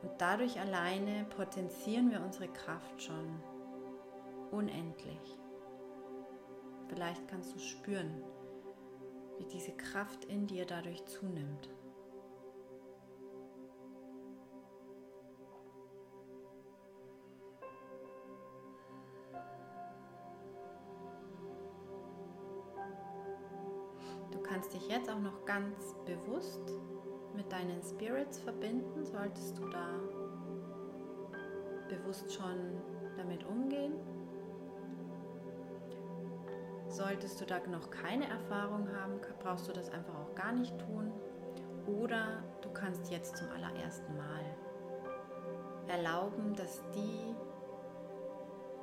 Und 0.02 0.10
dadurch 0.18 0.60
alleine 0.60 1.24
potenzieren 1.24 2.10
wir 2.10 2.20
unsere 2.20 2.48
Kraft 2.48 3.02
schon 3.02 3.42
unendlich. 4.50 5.38
Vielleicht 6.88 7.26
kannst 7.28 7.54
du 7.54 7.58
spüren, 7.58 8.22
wie 9.38 9.46
diese 9.46 9.72
Kraft 9.72 10.24
in 10.26 10.46
dir 10.46 10.64
dadurch 10.66 11.04
zunimmt. 11.06 11.75
Kannst 24.48 24.72
dich 24.72 24.88
jetzt 24.88 25.10
auch 25.10 25.18
noch 25.18 25.44
ganz 25.44 25.94
bewusst 26.04 26.72
mit 27.34 27.50
deinen 27.52 27.82
Spirits 27.82 28.38
verbinden, 28.38 29.04
solltest 29.04 29.58
du 29.58 29.68
da 29.68 29.88
bewusst 31.88 32.32
schon 32.32 32.80
damit 33.16 33.44
umgehen. 33.44 33.94
Solltest 36.88 37.40
du 37.40 37.44
da 37.44 37.58
noch 37.66 37.90
keine 37.90 38.28
Erfahrung 38.28 38.88
haben, 38.96 39.20
brauchst 39.40 39.68
du 39.68 39.72
das 39.72 39.90
einfach 39.90 40.14
auch 40.14 40.34
gar 40.34 40.52
nicht 40.52 40.78
tun. 40.78 41.12
Oder 41.86 42.42
du 42.62 42.70
kannst 42.70 43.10
jetzt 43.10 43.36
zum 43.36 43.48
allerersten 43.50 44.16
Mal 44.16 44.44
erlauben, 45.88 46.54
dass 46.54 46.82
die 46.94 47.34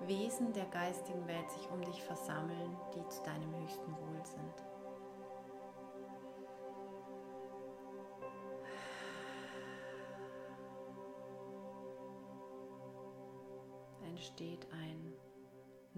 Wesen 0.07 0.53
der 0.53 0.65
geistigen 0.65 1.27
Welt 1.27 1.49
sich 1.51 1.69
um 1.71 1.81
dich 1.81 2.03
versammeln, 2.03 2.77
die 2.93 3.07
zu 3.09 3.23
deinem 3.23 3.55
höchsten 3.61 3.91
Wohl 3.91 4.25
sind. 4.25 4.72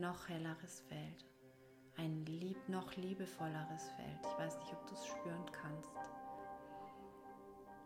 Noch 0.05 0.29
helleres 0.29 0.81
Feld, 0.81 1.25
ein 1.97 2.25
lieb, 2.27 2.57
noch 2.69 2.95
liebevolleres 2.95 3.89
Feld. 3.95 4.19
Ich 4.21 4.37
weiß 4.37 4.59
nicht, 4.59 4.71
ob 4.71 4.85
du 4.87 4.93
es 4.93 5.07
spüren 5.07 5.51
kannst. 5.51 5.89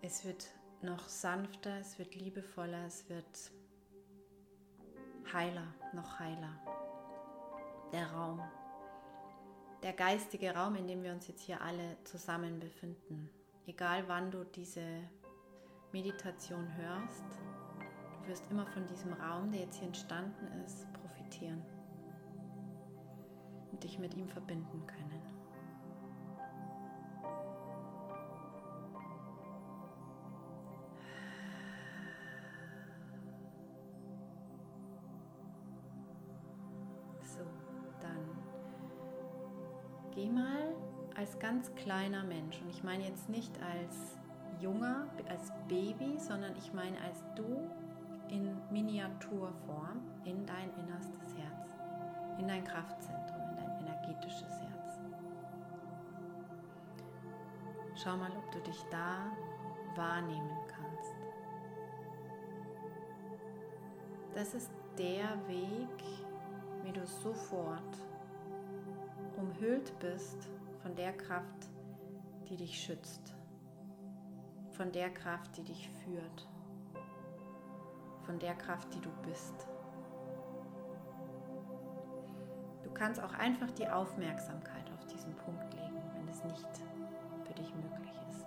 Es 0.01 0.25
wird 0.25 0.47
noch 0.81 1.07
sanfter, 1.07 1.79
es 1.79 1.97
wird 1.97 2.15
liebevoller, 2.15 2.85
es 2.85 3.07
wird 3.07 3.51
heiler, 5.31 5.73
noch 5.93 6.19
heiler. 6.19 6.59
Der 7.93 8.11
Raum, 8.11 8.41
der 9.81 9.93
geistige 9.93 10.53
Raum, 10.53 10.75
in 10.75 10.87
dem 10.87 11.03
wir 11.03 11.13
uns 11.13 11.27
jetzt 11.27 11.43
hier 11.43 11.61
alle 11.61 12.03
zusammen 12.03 12.59
befinden. 12.59 13.29
Egal 13.65 14.03
wann 14.07 14.29
du 14.29 14.43
diese 14.43 14.83
Meditation 15.93 16.67
hörst, 16.75 17.23
Du 18.21 18.27
wirst 18.27 18.43
immer 18.51 18.67
von 18.67 18.85
diesem 18.85 19.13
Raum, 19.13 19.51
der 19.51 19.61
jetzt 19.61 19.77
hier 19.77 19.87
entstanden 19.87 20.45
ist, 20.63 20.85
profitieren 20.93 21.63
dich 23.79 23.99
mit 23.99 24.15
ihm 24.15 24.27
verbinden 24.27 24.85
können. 24.87 25.21
So, 37.23 37.39
dann 38.01 38.25
geh 40.11 40.29
mal 40.29 40.75
als 41.15 41.37
ganz 41.39 41.73
kleiner 41.75 42.23
Mensch 42.23 42.61
und 42.61 42.69
ich 42.69 42.83
meine 42.83 43.05
jetzt 43.05 43.29
nicht 43.29 43.53
als 43.61 44.17
junger, 44.61 45.07
als 45.29 45.51
Baby, 45.67 46.17
sondern 46.17 46.55
ich 46.57 46.73
meine 46.73 46.99
als 47.01 47.23
du 47.35 47.69
in 48.29 48.55
Miniaturform 48.71 50.01
in 50.25 50.45
dein 50.45 50.69
innerstes 50.77 51.35
Herz, 51.37 51.69
in 52.39 52.47
dein 52.47 52.63
Kraftzentrum, 52.63 53.38
energetisches 53.99 54.61
Herz. 54.61 54.99
Schau 57.95 58.15
mal, 58.17 58.31
ob 58.31 58.51
du 58.51 58.59
dich 58.61 58.83
da 58.89 59.31
wahrnehmen 59.95 60.57
kannst. 60.67 61.15
Das 64.33 64.53
ist 64.53 64.71
der 64.97 65.29
Weg, 65.47 66.03
wie 66.83 66.91
du 66.91 67.05
sofort 67.05 67.97
umhüllt 69.37 69.97
bist 69.99 70.49
von 70.81 70.95
der 70.95 71.13
Kraft, 71.13 71.69
die 72.47 72.55
dich 72.55 72.81
schützt, 72.81 73.33
von 74.71 74.91
der 74.91 75.09
Kraft, 75.09 75.57
die 75.57 75.63
dich 75.63 75.89
führt, 76.03 76.47
von 78.25 78.39
der 78.39 78.55
Kraft, 78.55 78.93
die 78.93 79.01
du 79.01 79.09
bist. 79.27 79.67
Kannst 82.99 83.23
auch 83.23 83.33
einfach 83.35 83.71
die 83.71 83.87
Aufmerksamkeit 83.87 84.83
auf 84.93 85.05
diesen 85.05 85.33
Punkt 85.37 85.73
legen, 85.73 86.01
wenn 86.15 86.27
es 86.27 86.43
nicht 86.43 86.67
für 87.45 87.53
dich 87.53 87.73
möglich 87.73 88.13
ist. 88.29 88.45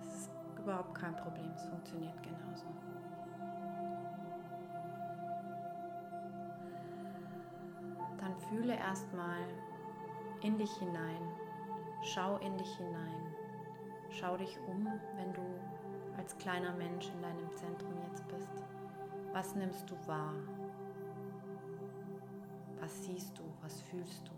Es 0.00 0.16
ist 0.22 0.30
überhaupt 0.58 0.94
kein 0.96 1.14
Problem, 1.16 1.52
es 1.54 1.64
funktioniert 1.64 2.20
genauso. 2.24 2.66
Dann 8.18 8.36
fühle 8.48 8.74
erstmal 8.74 9.46
in 10.42 10.58
dich 10.58 10.72
hinein, 10.78 11.22
schau 12.02 12.38
in 12.38 12.58
dich 12.58 12.76
hinein, 12.76 13.34
schau 14.10 14.36
dich 14.36 14.58
um, 14.66 14.88
wenn 15.14 15.32
du 15.32 15.42
als 16.16 16.36
kleiner 16.38 16.72
Mensch 16.74 17.08
in 17.10 17.22
deinem 17.22 17.56
Zentrum 17.56 17.94
jetzt 18.10 18.26
bist. 18.26 18.64
Was 19.32 19.54
nimmst 19.54 19.88
du 19.88 19.94
wahr? 20.08 20.34
Was 22.86 23.04
siehst 23.04 23.36
du? 23.36 23.42
Was 23.62 23.80
fühlst 23.80 24.28
du? 24.28 24.32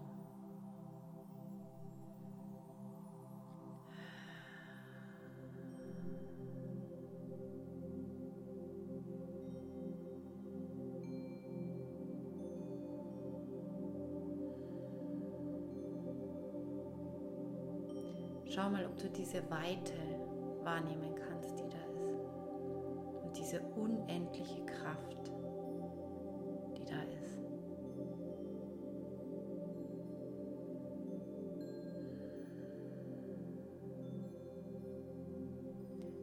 Schau 18.49 18.71
mal, 18.71 18.87
ob 18.87 18.97
du 18.97 19.11
diese 19.11 19.43
Weite 19.51 19.93
wahrnehmen 20.63 21.15
kannst, 21.15 21.59
die 21.59 21.69
da 21.69 21.77
ist. 21.77 22.25
Und 23.25 23.37
diese 23.37 23.61
unendliche 23.61 24.65
Kraft, 24.65 25.31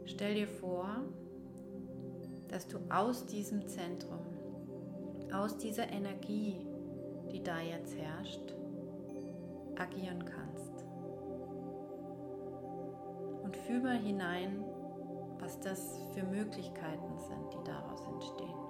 Stell 0.05 0.35
dir 0.35 0.47
vor, 0.47 0.87
dass 2.47 2.67
du 2.67 2.77
aus 2.89 3.25
diesem 3.25 3.67
Zentrum, 3.67 4.19
aus 5.33 5.57
dieser 5.57 5.89
Energie, 5.91 6.65
die 7.31 7.43
da 7.43 7.59
jetzt 7.59 7.97
herrscht, 7.97 8.53
agieren 9.77 10.23
kannst. 10.23 10.85
Und 13.43 13.57
fühl 13.57 13.81
mal 13.81 13.97
hinein, 13.97 14.63
was 15.39 15.59
das 15.59 15.99
für 16.13 16.23
Möglichkeiten 16.23 17.17
sind, 17.17 17.53
die 17.53 17.63
daraus 17.65 18.05
entstehen. 18.05 18.65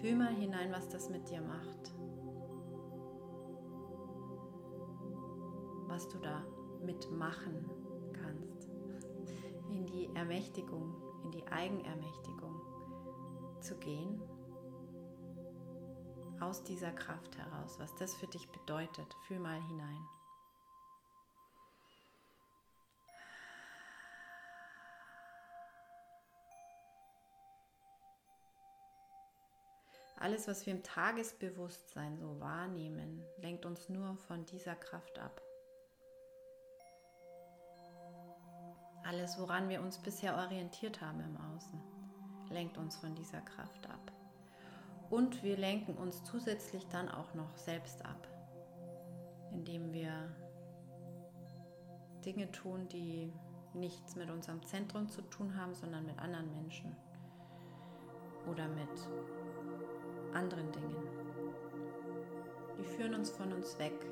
Fühl 0.00 0.16
mal 0.16 0.34
hinein, 0.34 0.72
was 0.72 0.88
das 0.88 1.08
mit 1.08 1.28
dir 1.30 1.40
macht. 1.40 1.99
Mitmachen 7.00 7.70
kannst. 8.12 8.68
In 9.70 9.86
die 9.86 10.10
Ermächtigung, 10.14 10.94
in 11.24 11.30
die 11.30 11.46
Eigenermächtigung 11.46 12.60
zu 13.60 13.76
gehen. 13.78 14.20
Aus 16.40 16.62
dieser 16.64 16.92
Kraft 16.92 17.36
heraus, 17.36 17.78
was 17.78 17.94
das 17.96 18.14
für 18.14 18.26
dich 18.26 18.48
bedeutet. 18.50 19.14
Fühl 19.26 19.38
mal 19.38 19.60
hinein. 19.68 20.06
Alles, 30.16 30.48
was 30.48 30.66
wir 30.66 30.74
im 30.74 30.82
Tagesbewusstsein 30.82 32.18
so 32.18 32.40
wahrnehmen, 32.40 33.24
lenkt 33.38 33.64
uns 33.64 33.88
nur 33.88 34.16
von 34.16 34.44
dieser 34.44 34.74
Kraft 34.74 35.18
ab. 35.18 35.40
Alles, 39.10 39.40
woran 39.40 39.68
wir 39.68 39.80
uns 39.80 39.98
bisher 39.98 40.36
orientiert 40.36 41.00
haben 41.00 41.18
im 41.18 41.36
Außen, 41.36 41.80
lenkt 42.48 42.78
uns 42.78 42.94
von 42.94 43.12
dieser 43.16 43.40
Kraft 43.40 43.90
ab. 43.90 44.12
Und 45.10 45.42
wir 45.42 45.56
lenken 45.56 45.96
uns 45.96 46.22
zusätzlich 46.22 46.86
dann 46.86 47.08
auch 47.08 47.34
noch 47.34 47.56
selbst 47.56 48.04
ab, 48.04 48.28
indem 49.50 49.92
wir 49.92 50.12
Dinge 52.24 52.52
tun, 52.52 52.86
die 52.86 53.32
nichts 53.74 54.14
mit 54.14 54.30
unserem 54.30 54.64
Zentrum 54.64 55.08
zu 55.08 55.22
tun 55.22 55.56
haben, 55.56 55.74
sondern 55.74 56.06
mit 56.06 56.16
anderen 56.20 56.48
Menschen 56.52 56.94
oder 58.48 58.68
mit 58.68 59.08
anderen 60.34 60.70
Dingen. 60.70 61.08
Die 62.78 62.84
führen 62.84 63.16
uns 63.16 63.30
von 63.30 63.52
uns 63.52 63.76
weg. 63.80 64.06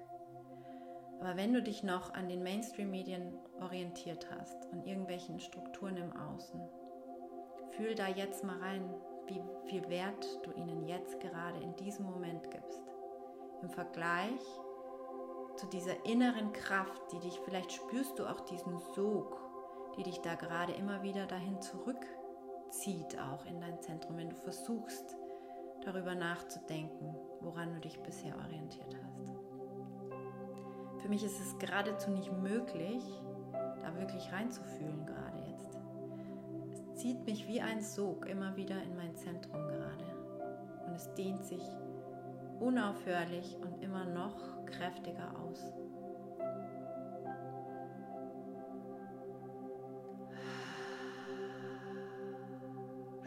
Aber 1.26 1.38
wenn 1.38 1.54
du 1.54 1.64
dich 1.64 1.82
noch 1.82 2.14
an 2.14 2.30
den 2.30 2.44
Mainstream-Medien 2.44 3.34
orientiert 3.60 4.28
hast 4.30 4.68
und 4.72 4.86
irgendwelchen 4.86 5.40
Strukturen 5.40 5.98
im 5.98 6.16
Außen, 6.16 6.62
fühl 7.72 7.96
da 7.96 8.08
jetzt 8.08 8.44
mal 8.44 8.60
rein, 8.60 8.94
wie 9.26 9.42
viel 9.66 9.90
Wert 9.90 10.24
du 10.44 10.52
ihnen 10.52 10.88
jetzt 10.88 11.20
gerade 11.20 11.60
in 11.64 11.76
diesem 11.78 12.06
Moment 12.06 12.52
gibst. 12.52 12.84
Im 13.64 13.72
Vergleich 13.72 14.40
zu 15.56 15.66
dieser 15.66 16.06
inneren 16.06 16.54
Kraft, 16.54 17.02
die 17.12 17.20
dich, 17.20 17.40
vielleicht 17.44 17.72
spürst 17.72 18.20
du 18.20 18.28
auch 18.28 18.42
diesen 18.42 18.78
Sog, 18.94 19.42
die 19.98 20.04
dich 20.04 20.20
da 20.20 20.36
gerade 20.36 20.74
immer 20.74 21.02
wieder 21.02 21.26
dahin 21.26 21.60
zurückzieht, 21.60 23.18
auch 23.20 23.44
in 23.48 23.60
dein 23.62 23.82
Zentrum, 23.82 24.18
wenn 24.18 24.30
du 24.30 24.36
versuchst, 24.36 25.18
darüber 25.84 26.14
nachzudenken, 26.14 27.16
woran 27.42 27.74
du 27.74 27.80
dich 27.80 28.00
bisher 28.04 28.36
orientiert 28.38 28.96
hast. 29.04 29.35
Für 31.06 31.12
mich 31.12 31.24
ist 31.24 31.40
es 31.40 31.60
geradezu 31.60 32.10
nicht 32.10 32.32
möglich, 32.32 33.04
da 33.54 33.96
wirklich 33.96 34.32
reinzufühlen 34.32 35.06
gerade 35.06 35.38
jetzt. 35.52 35.78
Es 36.74 36.96
zieht 36.96 37.24
mich 37.28 37.48
wie 37.48 37.62
ein 37.62 37.80
Sog 37.80 38.26
immer 38.26 38.56
wieder 38.56 38.82
in 38.82 38.96
mein 38.96 39.16
Zentrum 39.16 39.68
gerade. 39.68 40.04
Und 40.88 40.96
es 40.96 41.14
dehnt 41.14 41.46
sich 41.46 41.62
unaufhörlich 42.60 43.56
und 43.62 43.84
immer 43.84 44.04
noch 44.06 44.66
kräftiger 44.66 45.32
aus. 45.40 45.60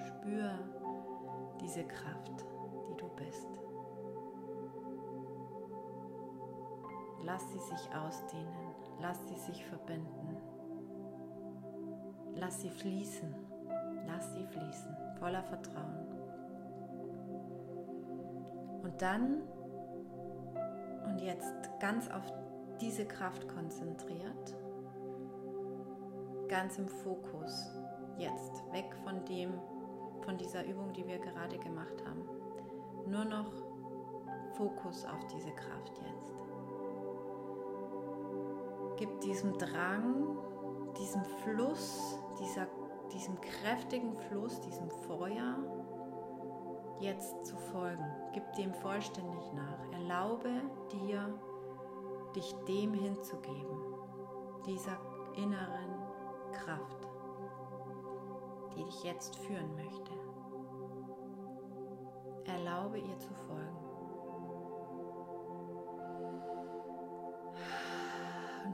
Spür 0.05 0.51
diese 1.61 1.85
Kraft, 1.85 2.45
Lass 7.29 7.43
sie 7.53 7.59
sich 7.59 7.95
ausdehnen, 7.95 8.74
lass 9.03 9.18
sie 9.29 9.37
sich 9.37 9.62
verbinden. 9.66 10.39
Lass 12.35 12.62
sie 12.62 12.70
fließen, 12.70 13.35
lass 14.07 14.33
sie 14.33 14.47
fließen, 14.47 14.97
voller 15.18 15.43
Vertrauen. 15.43 16.07
Und 18.83 19.03
dann 19.03 19.43
und 21.05 21.20
jetzt 21.20 21.68
ganz 21.81 22.11
auf 22.11 22.33
diese 22.81 23.05
Kraft 23.05 23.47
konzentriert, 23.47 24.57
ganz 26.49 26.79
im 26.79 26.89
Fokus, 26.89 27.79
jetzt 28.16 28.64
weg 28.72 28.97
von 29.05 29.22
dem, 29.26 29.53
von 30.22 30.39
dieser 30.39 30.64
Übung, 30.64 30.95
die 30.95 31.07
wir 31.07 31.18
gerade 31.18 31.59
gemacht 31.59 32.03
haben. 32.07 32.26
Nur 33.07 33.26
noch 33.26 33.53
Fokus 34.55 35.05
auf 35.05 35.26
diese 35.26 35.51
Kraft 35.51 35.93
jetzt. 35.99 36.39
Gib 38.99 39.20
diesem 39.20 39.57
Drang, 39.59 40.36
diesem 40.99 41.24
Fluss, 41.24 42.18
dieser, 42.40 42.66
diesem 43.12 43.40
kräftigen 43.40 44.16
Fluss, 44.16 44.61
diesem 44.61 44.90
Feuer 44.90 45.57
jetzt 46.99 47.46
zu 47.46 47.57
folgen. 47.57 48.05
Gib 48.32 48.53
dem 48.55 48.74
vollständig 48.74 49.53
nach. 49.53 49.92
Erlaube 49.92 50.51
dir, 50.90 51.32
dich 52.34 52.53
dem 52.66 52.92
hinzugeben, 52.92 53.78
dieser 54.66 54.99
inneren 55.36 56.03
Kraft, 56.53 57.07
die 58.76 58.82
dich 58.84 59.05
jetzt 59.05 59.36
führen 59.36 59.76
möchte. 59.76 60.12
Erlaube 62.46 62.99
ihr 62.99 63.18
zu 63.20 63.32
folgen. 63.46 63.88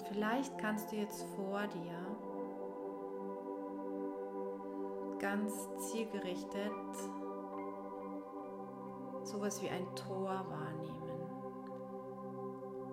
Vielleicht 0.08 0.56
kannst 0.58 0.92
du 0.92 0.96
jetzt 0.96 1.24
vor 1.36 1.66
dir 1.66 1.98
ganz 5.18 5.68
zielgerichtet 5.90 6.72
sowas 9.22 9.62
wie 9.62 9.68
ein 9.68 9.86
Tor 9.96 10.44
wahrnehmen 10.50 11.04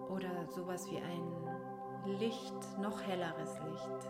oder 0.10 0.48
sowas 0.48 0.90
wie 0.90 0.98
ein 0.98 2.18
Licht, 2.20 2.80
noch 2.80 3.02
helleres 3.02 3.60
Licht, 3.60 4.10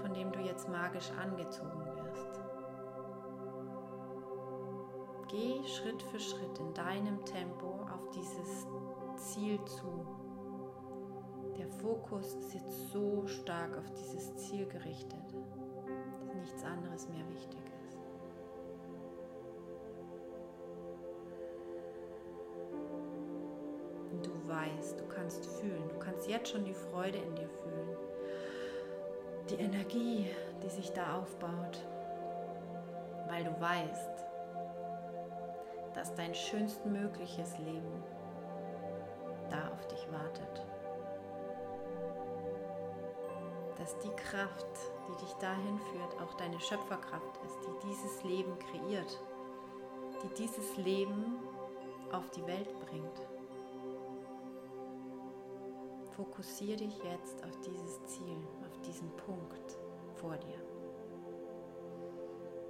von 0.00 0.14
dem 0.14 0.32
du 0.32 0.40
jetzt 0.40 0.68
magisch 0.68 1.10
angezogen 1.20 1.84
wirst. 1.84 2.40
Geh 5.28 5.62
Schritt 5.66 6.02
für 6.02 6.20
Schritt 6.20 6.58
in 6.58 6.72
deinem 6.74 7.24
Tempo 7.24 7.80
auf 7.92 8.08
dieses 8.10 8.66
Ziel 9.16 9.62
zu. 9.64 10.23
Der 11.58 11.68
Fokus 11.68 12.34
ist 12.34 12.54
jetzt 12.54 12.90
so 12.90 13.26
stark 13.26 13.76
auf 13.78 13.90
dieses 13.92 14.34
Ziel 14.36 14.66
gerichtet, 14.66 15.34
dass 16.08 16.34
nichts 16.34 16.64
anderes 16.64 17.08
mehr 17.08 17.28
wichtig 17.28 17.60
ist. 17.60 17.74
weißt, 24.54 25.00
du 25.00 25.06
kannst 25.06 25.46
fühlen, 25.46 25.88
du 25.88 25.98
kannst 25.98 26.28
jetzt 26.28 26.50
schon 26.50 26.64
die 26.64 26.74
Freude 26.74 27.18
in 27.18 27.34
dir 27.34 27.48
fühlen, 27.48 27.96
die 29.50 29.56
Energie, 29.56 30.30
die 30.62 30.68
sich 30.68 30.92
da 30.92 31.18
aufbaut, 31.18 31.84
weil 33.28 33.44
du 33.44 33.60
weißt, 33.60 34.24
dass 35.94 36.14
dein 36.14 36.34
schönstmögliches 36.34 37.58
Leben 37.58 38.02
da 39.50 39.70
auf 39.72 39.86
dich 39.86 40.06
wartet. 40.10 40.66
Dass 43.84 43.98
die 43.98 44.16
Kraft, 44.16 44.66
die 45.06 45.24
dich 45.26 45.34
dahin 45.34 45.78
führt, 45.78 46.18
auch 46.22 46.32
deine 46.38 46.58
Schöpferkraft 46.58 47.38
ist, 47.44 47.58
die 47.66 47.86
dieses 47.86 48.24
Leben 48.24 48.58
kreiert, 48.58 49.20
die 50.22 50.42
dieses 50.42 50.78
Leben 50.78 51.38
auf 52.10 52.30
die 52.30 52.46
Welt 52.46 52.80
bringt. 52.80 53.28
Fokussiere 56.16 56.78
dich 56.78 56.96
jetzt 57.04 57.44
auf 57.44 57.60
dieses 57.60 58.02
Ziel, 58.06 58.38
auf 58.66 58.80
diesen 58.86 59.14
Punkt 59.16 59.76
vor 60.14 60.34
dir. 60.38 60.62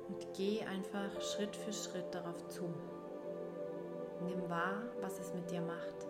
Und 0.09 0.35
geh 0.37 0.65
einfach 0.65 1.21
Schritt 1.21 1.55
für 1.55 1.73
Schritt 1.73 2.13
darauf 2.13 2.49
zu. 2.49 2.65
Nimm 4.27 4.51
wahr, 4.51 4.83
was 5.01 5.21
es 5.21 5.33
mit 5.33 5.49
dir 5.49 5.61
macht. 5.61 6.09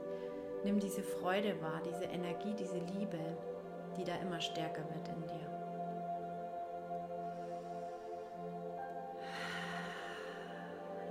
Nimm 0.64 0.80
diese 0.80 1.02
Freude 1.02 1.60
wahr, 1.60 1.82
diese 1.84 2.04
Energie, 2.04 2.54
diese 2.54 2.78
Liebe, 2.78 3.36
die 3.96 4.04
da 4.04 4.14
immer 4.16 4.40
stärker 4.40 4.82
wird 4.94 5.08
in 5.08 5.26
dir. 5.26 5.54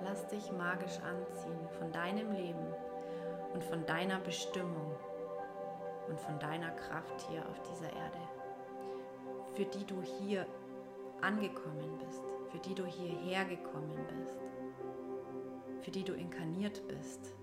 Lass 0.04 0.28
dich 0.28 0.52
magisch 0.52 1.00
anziehen 1.00 1.68
von 1.80 1.92
deinem 1.92 2.32
Leben 2.32 2.68
und 3.54 3.64
von 3.64 3.86
deiner 3.86 4.20
Bestimmung 4.20 4.96
und 6.08 6.20
von 6.20 6.38
deiner 6.40 6.72
Kraft 6.72 7.26
hier 7.30 7.48
auf 7.50 7.62
dieser 7.62 7.92
Erde, 7.94 8.20
für 9.54 9.66
die 9.66 9.86
du 9.86 10.02
hier 10.02 10.46
angekommen 11.22 11.98
bist, 12.06 12.22
für 12.52 12.60
die 12.60 12.76
du 12.76 12.86
hierher 12.86 13.46
gekommen 13.46 13.98
bist, 14.08 14.40
für 15.82 15.92
die 15.92 16.04
du 16.04 16.14
inkarniert 16.14 16.86
bist. 16.88 17.34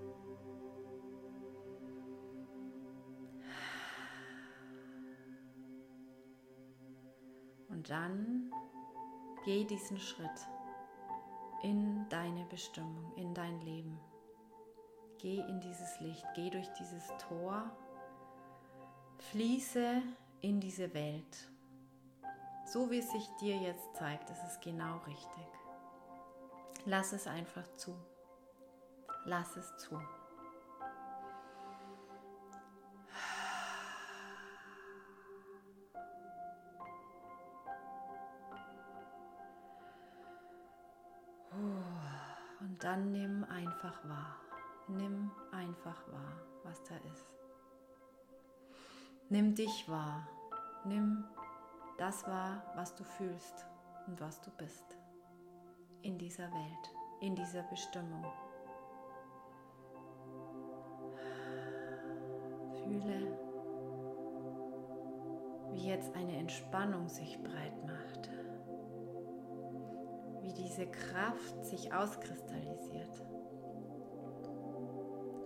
Und 7.81 7.89
dann 7.89 8.53
geh 9.47 9.64
diesen 9.64 9.99
Schritt 9.99 10.47
in 11.62 12.07
deine 12.11 12.45
Bestimmung, 12.45 13.11
in 13.16 13.33
dein 13.33 13.59
Leben. 13.62 13.99
Geh 15.16 15.39
in 15.39 15.62
dieses 15.62 15.99
Licht, 16.01 16.26
geh 16.35 16.51
durch 16.51 16.68
dieses 16.74 17.07
Tor 17.26 17.74
Fließe 19.31 20.03
in 20.43 20.61
diese 20.61 20.93
Welt. 20.93 21.49
So 22.66 22.91
wie 22.91 22.99
es 22.99 23.11
sich 23.12 23.26
dir 23.41 23.57
jetzt 23.57 23.97
zeigt, 23.97 24.28
ist 24.28 24.45
es 24.47 24.61
genau 24.61 24.99
richtig. 25.07 25.49
Lass 26.85 27.14
es 27.14 27.26
einfach 27.26 27.66
zu. 27.76 27.97
Lass 29.24 29.57
es 29.57 29.74
zu. 29.78 29.99
Dann 42.81 43.12
nimm 43.12 43.45
einfach 43.45 44.03
wahr. 44.09 44.37
Nimm 44.89 45.31
einfach 45.53 45.97
wahr, 46.11 46.41
was 46.64 46.83
da 46.85 46.97
ist. 47.12 47.26
Nimm 49.28 49.55
dich 49.55 49.89
wahr. 49.89 50.26
Nimm 50.85 51.24
das 51.99 52.26
wahr, 52.26 52.62
was 52.74 52.95
du 52.97 53.05
fühlst 53.05 53.66
und 54.07 54.20
was 54.20 54.41
du 54.41 54.51
bist. 54.53 54.85
In 56.03 56.18
dieser 56.18 56.51
Welt, 56.51 56.91
in 57.20 57.37
dieser 57.37 57.62
Bestimmung. 57.64 58.24
Fühle, 62.83 63.39
wie 65.72 65.87
jetzt 65.87 66.14
eine 66.16 66.39
Entspannung 66.39 67.09
sich 67.09 67.39
breit 67.43 67.87
macht. 67.87 68.20
Diese 70.61 70.87
Kraft 70.87 71.65
sich 71.65 71.93
auskristallisiert. 71.93 73.25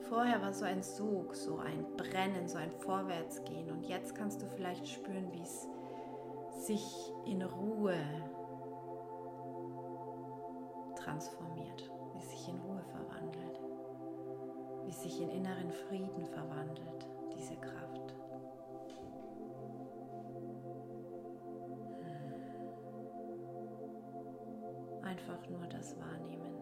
Vorher 0.09 0.43
war 0.43 0.53
so 0.53 0.65
ein 0.65 0.83
Sog, 0.83 1.35
so 1.35 1.59
ein 1.59 1.97
Brennen, 1.97 2.49
so 2.49 2.59
ein 2.59 2.71
Vorwärtsgehen 2.71 3.71
und 3.71 3.85
jetzt 3.87 4.15
kannst 4.15 4.43
du 4.43 4.47
vielleicht 4.49 4.87
spüren, 4.89 5.33
wie 5.33 5.43
es 5.43 5.69
sich 6.67 7.13
in 7.27 7.43
Ruhe 7.43 7.97
transformiert, 10.97 11.91
wie 12.13 12.19
es 12.19 12.31
sich 12.31 12.49
in 12.49 12.59
Ruhe 12.59 12.83
verwandelt, 12.83 13.61
wie 14.85 14.91
es 14.91 15.03
sich 15.03 15.21
in 15.21 15.31
inneren 15.31 15.71
Frieden 15.71 16.27
verwandelt, 16.27 17.07
diese 17.37 17.57
Kraft. 17.57 17.84
Einfach 25.27 25.49
nur 25.49 25.67
das 25.69 25.97
wahrnehmen. 25.99 26.55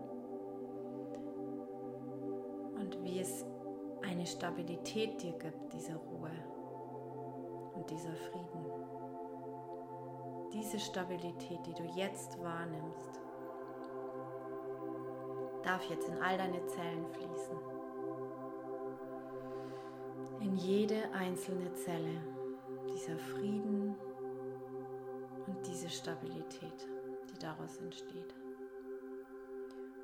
Und 2.76 3.02
wie 3.02 3.18
es 3.18 3.44
eine 4.02 4.24
Stabilität 4.24 5.20
dir 5.20 5.32
gibt, 5.32 5.72
diese 5.72 5.96
Ruhe 5.96 6.30
und 7.74 7.90
dieser 7.90 8.14
Frieden. 8.14 8.66
Diese 10.52 10.78
Stabilität, 10.78 11.58
die 11.66 11.74
du 11.74 11.82
jetzt 11.96 12.40
wahrnimmst, 12.40 13.20
darf 15.64 15.82
jetzt 15.90 16.08
in 16.08 16.18
all 16.18 16.38
deine 16.38 16.64
Zellen 16.66 17.06
fließen. 17.08 17.56
In 20.40 20.56
jede 20.56 21.10
einzelne 21.12 21.72
Zelle 21.72 22.20
dieser 22.94 23.18
Frieden 23.18 23.96
und 25.48 25.66
diese 25.66 25.90
Stabilität, 25.90 26.86
die 27.28 27.38
daraus 27.40 27.78
entsteht. 27.78 28.34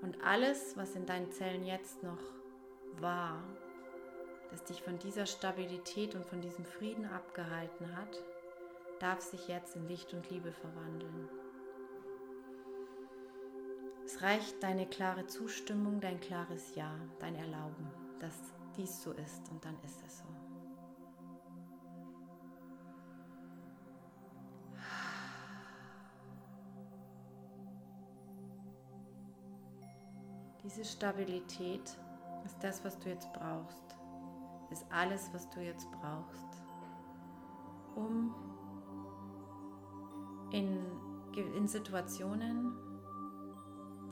Und 0.02 0.22
alles, 0.24 0.76
was 0.76 0.94
in 0.94 1.06
deinen 1.06 1.30
Zellen 1.32 1.64
jetzt 1.64 2.02
noch 2.02 2.18
war, 3.00 3.42
das 4.50 4.64
dich 4.64 4.82
von 4.82 4.98
dieser 4.98 5.26
Stabilität 5.26 6.14
und 6.14 6.24
von 6.24 6.40
diesem 6.40 6.64
Frieden 6.64 7.04
abgehalten 7.06 7.96
hat, 7.96 8.22
darf 9.00 9.20
sich 9.20 9.48
jetzt 9.48 9.76
in 9.76 9.86
Licht 9.88 10.12
und 10.14 10.28
Liebe 10.30 10.52
verwandeln. 10.52 11.28
Es 14.04 14.22
reicht 14.22 14.62
deine 14.62 14.86
klare 14.86 15.26
Zustimmung, 15.26 16.00
dein 16.00 16.18
klares 16.20 16.74
Ja, 16.74 16.98
dein 17.20 17.34
Erlauben, 17.34 17.90
dass 18.20 18.54
dies 18.76 19.02
so 19.02 19.12
ist 19.12 19.50
und 19.50 19.64
dann 19.64 19.76
ist 19.84 20.02
es 20.06 20.18
so. 20.18 20.37
Diese 30.78 30.92
Stabilität 30.92 31.98
ist 32.44 32.62
das, 32.62 32.84
was 32.84 32.96
du 33.00 33.08
jetzt 33.08 33.32
brauchst. 33.32 33.96
Ist 34.70 34.86
alles, 34.92 35.28
was 35.34 35.50
du 35.50 35.60
jetzt 35.60 35.90
brauchst, 35.90 36.46
um 37.96 38.32
in, 40.52 40.78
in 41.34 41.66
Situationen, 41.66 42.76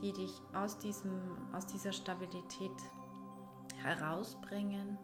die 0.02 0.12
dich 0.12 0.42
aus, 0.54 0.76
diesem, 0.78 1.20
aus 1.52 1.66
dieser 1.66 1.92
Stabilität 1.92 2.72
herausbringen, 3.76 4.98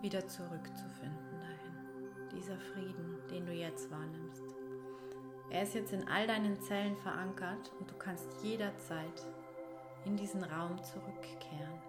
wieder 0.00 0.26
zurückzufinden 0.26 1.40
dahin. 1.40 2.28
Dieser 2.34 2.58
Frieden, 2.58 3.18
den 3.30 3.46
du 3.46 3.52
jetzt 3.52 3.88
wahrnimmst. 3.92 4.42
Er 5.48 5.62
ist 5.62 5.74
jetzt 5.74 5.92
in 5.92 6.08
all 6.08 6.26
deinen 6.26 6.60
Zellen 6.60 6.96
verankert 6.96 7.70
und 7.78 7.88
du 7.88 7.94
kannst 7.94 8.42
jederzeit 8.42 9.24
in 10.06 10.16
diesen 10.16 10.44
Raum 10.44 10.80
zurückkehren. 10.82 11.82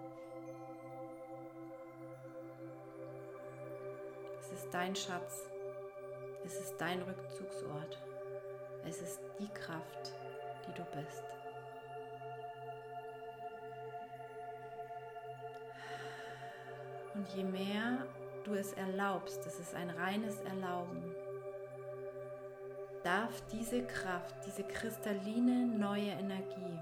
Es 4.40 4.52
ist 4.52 4.74
dein 4.74 4.94
Schatz. 4.94 5.48
Es 6.44 6.58
ist 6.58 6.74
dein 6.78 7.00
Rückzugsort. 7.02 7.98
Es 8.84 9.00
ist 9.00 9.20
die 9.38 9.48
Kraft, 9.48 10.12
die 10.66 10.74
du 10.74 10.84
bist. 10.96 11.22
Und 17.14 17.28
je 17.34 17.44
mehr 17.44 18.06
du 18.44 18.54
es 18.54 18.72
erlaubst, 18.72 19.44
das 19.44 19.58
ist 19.60 19.74
ein 19.74 19.90
reines 19.90 20.40
Erlauben, 20.40 21.14
darf 23.02 23.42
diese 23.52 23.84
Kraft, 23.84 24.34
diese 24.46 24.64
kristalline 24.64 25.66
neue 25.66 26.10
Energie 26.10 26.78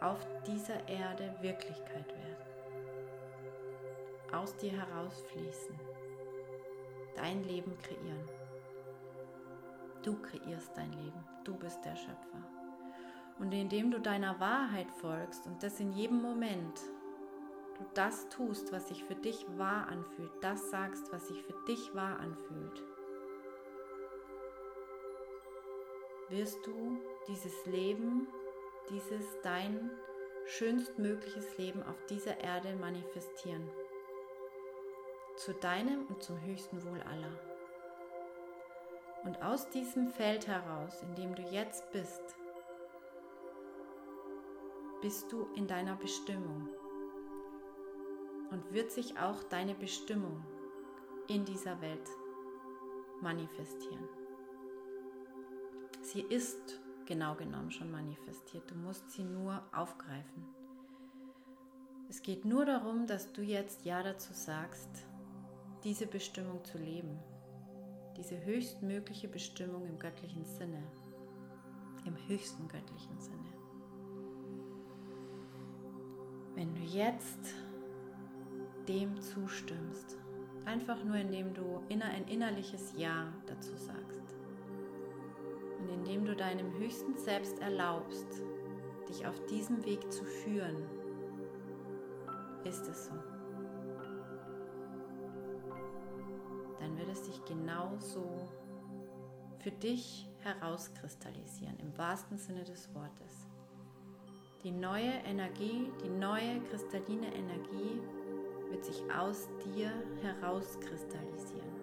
auf 0.00 0.18
dieser 0.46 0.88
Erde 0.88 1.34
Wirklichkeit 1.40 2.08
werden. 2.08 2.46
Aus 4.32 4.56
dir 4.56 4.72
herausfließen, 4.72 5.78
dein 7.14 7.44
Leben 7.44 7.76
kreieren. 7.78 8.28
Du 10.02 10.16
kreierst 10.20 10.76
dein 10.76 10.92
Leben, 10.92 11.24
du 11.44 11.54
bist 11.56 11.84
der 11.84 11.96
Schöpfer. 11.96 12.42
Und 13.38 13.52
indem 13.52 13.90
du 13.90 14.00
deiner 14.00 14.38
Wahrheit 14.40 14.90
folgst 14.90 15.46
und 15.46 15.62
das 15.62 15.80
in 15.80 15.92
jedem 15.92 16.20
Moment, 16.22 16.80
du 17.78 17.84
das 17.94 18.28
tust, 18.28 18.72
was 18.72 18.88
sich 18.88 19.04
für 19.04 19.14
dich 19.14 19.46
wahr 19.58 19.88
anfühlt, 19.88 20.32
das 20.40 20.70
sagst, 20.70 21.12
was 21.12 21.28
sich 21.28 21.42
für 21.42 21.54
dich 21.66 21.94
wahr 21.94 22.18
anfühlt, 22.20 22.82
wirst 26.28 26.66
du 26.66 26.98
dieses 27.28 27.66
Leben, 27.66 28.26
dieses 28.90 29.24
dein 29.42 29.90
schönstmögliches 30.46 31.58
Leben 31.58 31.82
auf 31.82 31.96
dieser 32.06 32.38
Erde 32.40 32.74
manifestieren. 32.76 33.68
Zu 35.36 35.52
deinem 35.54 36.06
und 36.06 36.22
zum 36.22 36.40
höchsten 36.40 36.84
Wohl 36.84 37.00
aller. 37.02 37.32
Und 39.24 39.42
aus 39.42 39.68
diesem 39.70 40.08
Feld 40.08 40.46
heraus, 40.46 41.02
in 41.02 41.14
dem 41.16 41.34
du 41.34 41.42
jetzt 41.42 41.90
bist, 41.90 42.36
bist 45.02 45.30
du 45.32 45.48
in 45.56 45.66
deiner 45.66 45.96
Bestimmung 45.96 46.68
und 48.50 48.72
wird 48.72 48.92
sich 48.92 49.18
auch 49.18 49.42
deine 49.44 49.74
Bestimmung 49.74 50.44
in 51.28 51.44
dieser 51.44 51.80
Welt 51.80 52.08
manifestieren. 53.20 54.08
Sie 56.02 56.20
ist 56.22 56.80
genau 57.06 57.34
genommen 57.34 57.70
schon 57.70 57.90
manifestiert. 57.90 58.70
Du 58.70 58.74
musst 58.74 59.10
sie 59.10 59.24
nur 59.24 59.62
aufgreifen. 59.72 60.44
Es 62.08 62.22
geht 62.22 62.44
nur 62.44 62.64
darum, 62.64 63.06
dass 63.06 63.32
du 63.32 63.42
jetzt 63.42 63.84
Ja 63.84 64.02
dazu 64.02 64.32
sagst, 64.32 64.90
diese 65.84 66.06
Bestimmung 66.06 66.64
zu 66.64 66.78
leben. 66.78 67.18
Diese 68.16 68.44
höchstmögliche 68.44 69.28
Bestimmung 69.28 69.86
im 69.86 69.98
göttlichen 69.98 70.44
Sinne. 70.44 70.82
Im 72.04 72.16
höchsten 72.28 72.68
göttlichen 72.68 73.18
Sinne. 73.20 73.52
Wenn 76.54 76.74
du 76.74 76.80
jetzt 76.82 77.54
dem 78.88 79.20
zustimmst. 79.20 80.16
Einfach 80.64 81.02
nur 81.04 81.16
indem 81.16 81.54
du 81.54 81.82
ein 81.88 82.26
innerliches 82.28 82.92
Ja 82.96 83.32
dazu 83.46 83.76
sagst. 83.76 84.35
Indem 86.06 86.24
du 86.24 86.36
deinem 86.36 86.72
höchsten 86.78 87.18
Selbst 87.18 87.58
erlaubst, 87.58 88.28
dich 89.08 89.26
auf 89.26 89.44
diesem 89.46 89.84
Weg 89.84 90.12
zu 90.12 90.24
führen, 90.24 90.88
ist 92.62 92.86
es 92.86 93.06
so. 93.06 93.12
Dann 96.78 96.96
wird 96.96 97.08
es 97.08 97.26
sich 97.26 97.44
genauso 97.44 98.48
für 99.58 99.72
dich 99.72 100.28
herauskristallisieren, 100.42 101.76
im 101.80 101.98
wahrsten 101.98 102.38
Sinne 102.38 102.62
des 102.62 102.94
Wortes. 102.94 103.48
Die 104.62 104.70
neue 104.70 105.10
Energie, 105.24 105.90
die 106.04 106.08
neue 106.08 106.60
kristalline 106.70 107.34
Energie 107.34 108.00
wird 108.70 108.84
sich 108.84 109.02
aus 109.10 109.48
dir 109.64 109.90
herauskristallisieren 110.22 111.75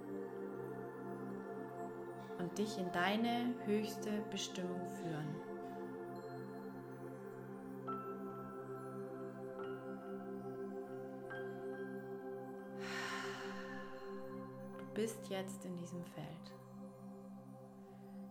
und 2.44 2.58
dich 2.58 2.78
in 2.78 2.92
deine 2.92 3.56
höchste 3.66 4.12
Bestimmung 4.30 4.86
führen. 5.02 5.36
Du 14.78 14.86
bist 14.94 15.30
jetzt 15.30 15.66
in 15.66 15.76
diesem 15.78 16.04
Feld. 16.04 16.28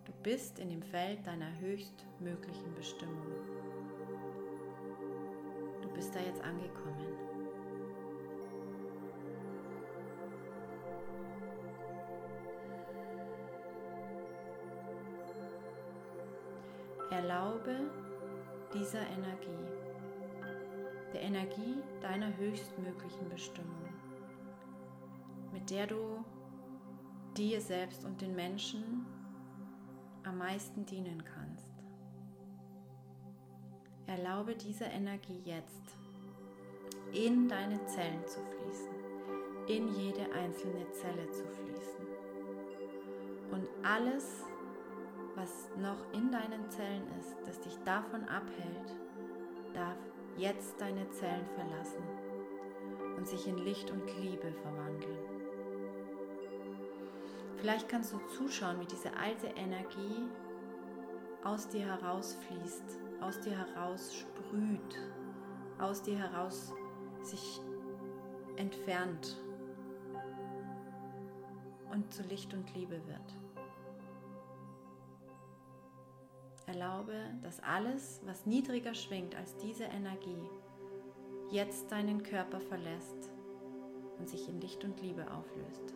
Du 0.05 0.13
bist 0.23 0.59
in 0.59 0.69
dem 0.69 0.83
Feld 0.83 1.27
deiner 1.27 1.59
höchstmöglichen 1.59 2.75
Bestimmung. 2.75 3.27
Du 5.81 5.89
bist 5.89 6.15
da 6.15 6.21
jetzt 6.21 6.43
angekommen. 6.43 7.32
Erlaube 17.23 17.77
dieser 18.75 18.99
Energie, 18.99 19.65
der 21.13 21.23
Energie 21.23 21.77
deiner 22.01 22.37
höchstmöglichen 22.37 23.29
Bestimmung, 23.29 23.85
mit 25.53 25.71
der 25.71 25.87
du 25.87 26.25
dir 27.37 27.61
selbst 27.61 28.05
und 28.05 28.21
den 28.21 28.35
Menschen 28.35 29.07
am 30.25 30.39
meisten 30.39 30.85
dienen 30.85 31.23
kannst. 31.23 31.71
Erlaube 34.09 34.57
dieser 34.57 34.91
Energie 34.91 35.43
jetzt 35.45 35.95
in 37.13 37.47
deine 37.47 37.85
Zellen 37.87 38.27
zu 38.27 38.41
fließen, 38.41 38.97
in 39.69 39.95
jede 39.95 40.33
einzelne 40.33 40.91
Zelle 40.91 41.31
zu 41.31 41.45
fließen. 41.47 42.05
Und 43.53 43.69
alles, 43.85 44.45
was 45.35 45.71
noch 45.79 46.13
in 46.13 46.31
deinen 46.31 46.69
Zellen 46.71 47.07
ist, 47.19 47.37
das 47.47 47.61
dich 47.61 47.79
davon 47.85 48.25
abhält, 48.25 48.95
darf 49.75 49.97
jetzt 50.37 50.81
deine 50.81 51.09
Zellen 51.11 51.47
verlassen 51.55 52.03
und 53.17 53.27
sich 53.27 53.47
in 53.47 53.59
Licht 53.59 53.91
und 53.91 54.05
Liebe 54.21 54.53
verwandeln. 54.63 55.19
Vielleicht 57.57 57.89
kannst 57.89 58.13
du 58.13 58.19
zuschauen, 58.37 58.81
wie 58.81 58.87
diese 58.87 59.17
alte 59.17 59.47
Energie 59.47 60.27
aus 61.45 61.69
dir 61.69 61.87
herausfließt, 61.87 62.99
aus 63.21 63.41
dir 63.41 63.57
heraus 63.57 64.15
sprüht, 64.15 64.99
aus 65.79 66.03
dir 66.03 66.19
heraus 66.19 66.73
sich 67.23 67.61
entfernt 68.57 69.41
und 71.93 72.13
zu 72.13 72.23
Licht 72.25 72.53
und 72.55 72.75
Liebe 72.75 73.01
wird. 73.07 73.52
Erlaube, 76.73 77.13
dass 77.43 77.61
alles, 77.61 78.23
was 78.25 78.47
niedriger 78.47 78.95
schwingt 78.95 79.37
als 79.37 79.55
diese 79.59 79.85
Energie, 79.85 80.49
jetzt 81.51 81.93
deinen 81.93 82.23
Körper 82.23 82.61
verlässt 82.61 83.31
und 84.19 84.27
sich 84.27 84.49
in 84.49 84.59
Licht 84.59 84.83
und 84.83 84.99
Liebe 85.03 85.31
auflöst. 85.31 85.95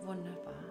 Wunderbar. 0.00 0.64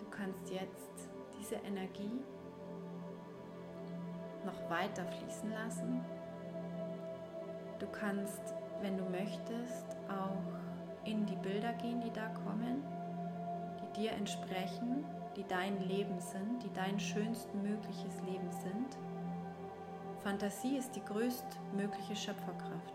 Du 0.00 0.10
kannst 0.10 0.50
jetzt 0.50 1.08
diese 1.38 1.54
Energie 1.64 2.24
noch 4.54 4.70
weiter 4.70 5.04
fließen 5.04 5.50
lassen. 5.50 6.04
Du 7.78 7.86
kannst, 7.88 8.54
wenn 8.80 8.96
du 8.96 9.04
möchtest, 9.04 9.96
auch 10.08 11.06
in 11.08 11.26
die 11.26 11.36
Bilder 11.36 11.72
gehen, 11.74 12.00
die 12.00 12.12
da 12.12 12.28
kommen, 12.28 12.82
die 13.80 14.00
dir 14.00 14.12
entsprechen, 14.12 15.04
die 15.36 15.44
dein 15.48 15.80
Leben 15.88 16.18
sind, 16.20 16.62
die 16.62 16.72
dein 16.72 16.98
schönstmögliches 16.98 18.22
Leben 18.26 18.50
sind. 18.52 18.96
Fantasie 20.22 20.78
ist 20.78 20.94
die 20.96 21.04
größtmögliche 21.04 22.16
Schöpferkraft. 22.16 22.94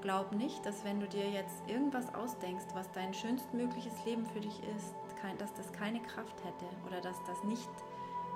Glaub 0.00 0.32
nicht, 0.32 0.64
dass 0.64 0.84
wenn 0.84 1.00
du 1.00 1.06
dir 1.06 1.28
jetzt 1.30 1.62
irgendwas 1.68 2.12
ausdenkst, 2.14 2.66
was 2.74 2.90
dein 2.92 3.12
schönstmögliches 3.12 4.04
Leben 4.04 4.26
für 4.26 4.40
dich 4.40 4.62
ist, 4.76 4.94
dass 5.38 5.52
das 5.54 5.72
keine 5.72 6.00
Kraft 6.00 6.44
hätte 6.44 6.64
oder 6.86 7.00
dass 7.00 7.16
das 7.24 7.42
nicht 7.44 7.68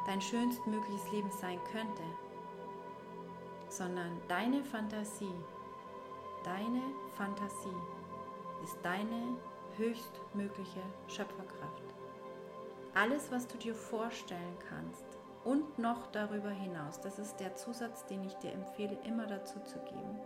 dein 0.06 0.20
schönstmögliches 0.20 1.10
Leben 1.12 1.30
sein 1.30 1.60
könnte, 1.70 2.02
sondern 3.68 4.20
deine 4.28 4.62
Fantasie, 4.64 5.34
deine 6.44 6.82
Fantasie 7.16 7.76
ist 8.62 8.76
deine 8.82 9.36
höchstmögliche 9.76 10.82
Schöpferkraft. 11.08 11.94
Alles, 12.94 13.30
was 13.30 13.46
du 13.46 13.56
dir 13.56 13.74
vorstellen 13.74 14.58
kannst 14.68 15.04
und 15.44 15.78
noch 15.78 16.08
darüber 16.08 16.50
hinaus, 16.50 17.00
das 17.00 17.18
ist 17.18 17.36
der 17.36 17.54
Zusatz, 17.56 18.04
den 18.06 18.22
ich 18.24 18.34
dir 18.34 18.52
empfehle, 18.52 18.98
immer 19.04 19.26
dazu 19.26 19.60
zu 19.60 19.78
geben, 19.80 20.20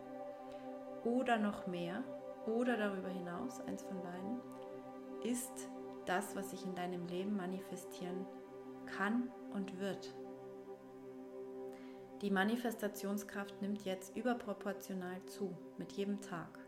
oder 1.05 1.39
noch 1.39 1.69
mehr 1.69 2.03
oder 2.47 2.77
darüber 2.77 3.09
hinaus, 3.09 3.61
eins 3.61 3.85
von 3.85 4.03
beiden, 4.03 4.41
ist 5.23 5.69
das, 6.07 6.35
was 6.35 6.51
sich 6.51 6.65
in 6.65 6.75
deinem 6.75 7.07
Leben 7.07 7.37
manifestieren 7.37 8.27
kann 8.97 9.31
und 9.57 9.81
wird. 9.81 10.15
Die 12.23 12.31
Manifestationskraft 12.31 13.61
nimmt 13.61 13.85
jetzt 13.85 14.17
überproportional 14.17 15.25
zu 15.25 15.57
mit 15.79 15.93
jedem 15.93 16.21
Tag, 16.21 16.59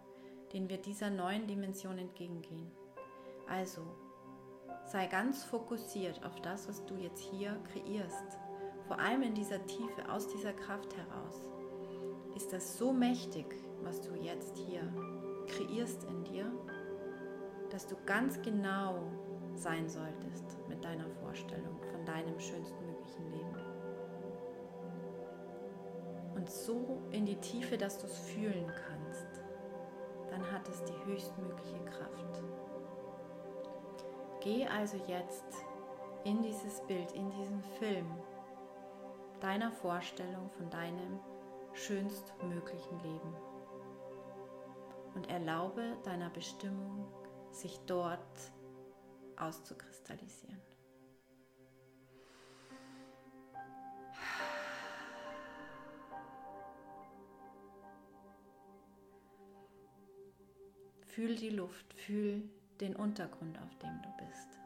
den 0.53 0.69
wir 0.69 0.79
dieser 0.79 1.11
neuen 1.11 1.47
Dimension 1.47 1.99
entgegengehen. 1.99 2.71
Also, 3.47 3.83
sei 4.85 5.07
ganz 5.07 5.45
fokussiert 5.45 6.25
auf 6.25 6.41
das, 6.41 6.69
was 6.69 6.85
du 6.87 6.97
jetzt 6.97 7.21
hier 7.21 7.57
kreierst. 7.73 8.39
Vor 8.87 8.99
allem 8.99 9.23
in 9.23 9.35
dieser 9.35 9.65
Tiefe, 9.67 10.11
aus 10.11 10.29
dieser 10.29 10.53
Kraft 10.53 10.97
heraus. 10.97 11.49
Ist 12.35 12.53
das 12.53 12.79
so 12.79 12.93
mächtig, 12.93 13.55
was 13.83 14.01
du 14.01 14.15
jetzt 14.15 14.57
hier 14.57 14.81
kreierst 15.47 16.05
in 16.05 16.25
dir, 16.25 16.51
dass 17.71 17.87
du 17.87 17.97
ganz 18.07 18.41
genau 18.43 19.03
sein 19.55 19.89
solltest 19.89 20.48
deiner 20.89 21.09
Vorstellung 21.21 21.79
von 21.91 22.05
deinem 22.07 22.41
schönstmöglichen 22.41 23.31
Leben. 23.31 23.57
Und 26.35 26.49
so 26.49 27.03
in 27.11 27.27
die 27.27 27.37
Tiefe, 27.37 27.77
dass 27.77 27.99
du 27.99 28.07
es 28.07 28.19
fühlen 28.19 28.73
kannst, 28.87 29.27
dann 30.31 30.51
hat 30.51 30.67
es 30.69 30.83
die 30.85 31.05
höchstmögliche 31.05 31.85
Kraft. 31.85 32.43
Geh 34.41 34.67
also 34.67 34.97
jetzt 35.09 35.45
in 36.25 36.43
dieses 36.43 36.81
Bild, 36.87 37.13
in 37.13 37.29
diesen 37.31 37.63
Film 37.79 38.07
deiner 39.41 39.71
Vorstellung 39.71 40.49
von 40.51 40.71
deinem 40.71 41.21
schönstmöglichen 41.75 42.99
Leben 43.01 43.37
und 45.15 45.29
erlaube 45.29 45.99
deiner 46.05 46.31
Bestimmung, 46.31 47.07
sich 47.51 47.79
dort 47.87 48.53
auszukristallisieren. 49.37 50.69
Fühl 61.19 61.35
die 61.35 61.51
Luft, 61.51 61.93
fühl 61.95 62.49
den 62.81 62.95
Untergrund, 62.95 63.59
auf 63.59 63.77
dem 63.79 64.01
du 64.03 64.25
bist. 64.25 64.61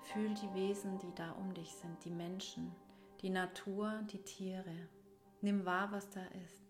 Fühl 0.00 0.32
die 0.32 0.54
Wesen, 0.54 0.98
die 0.98 1.14
da 1.14 1.32
um 1.32 1.52
dich 1.52 1.74
sind, 1.74 2.02
die 2.06 2.10
Menschen, 2.10 2.74
die 3.20 3.28
Natur, 3.28 4.00
die 4.10 4.22
Tiere. 4.22 4.88
Nimm 5.42 5.66
wahr, 5.66 5.92
was 5.92 6.08
da 6.08 6.22
ist. 6.42 6.64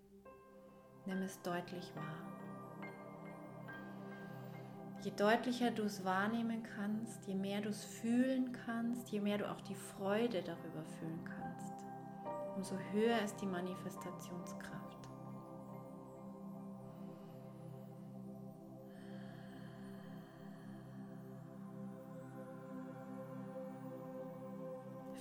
Nimm 1.06 1.22
es 1.22 1.40
deutlich 1.42 1.94
wahr. 1.94 2.26
Je 5.04 5.12
deutlicher 5.12 5.70
du 5.70 5.84
es 5.84 6.04
wahrnehmen 6.04 6.64
kannst, 6.64 7.24
je 7.28 7.36
mehr 7.36 7.60
du 7.60 7.68
es 7.68 7.84
fühlen 7.84 8.50
kannst, 8.50 9.10
je 9.10 9.20
mehr 9.20 9.38
du 9.38 9.48
auch 9.48 9.60
die 9.60 9.76
Freude 9.76 10.42
darüber 10.42 10.82
fühlen 10.98 11.24
kannst, 11.24 11.84
umso 12.56 12.76
höher 12.90 13.22
ist 13.22 13.40
die 13.40 13.46
Manifestationskraft. 13.46 14.87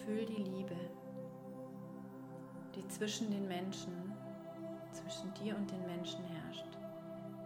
Fühl 0.08 0.26
die 0.26 0.42
Liebe, 0.42 0.78
die 2.74 2.88
zwischen 2.88 3.30
den 3.30 3.46
Menschen 3.46 3.92
zwischen 4.94 5.34
dir 5.34 5.54
und 5.54 5.70
den 5.70 5.86
Menschen 5.86 6.24
herrscht, 6.24 6.78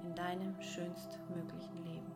in 0.03 0.13
deinem 0.13 0.53
schönstmöglichen 0.61 1.83
Leben. 1.85 2.10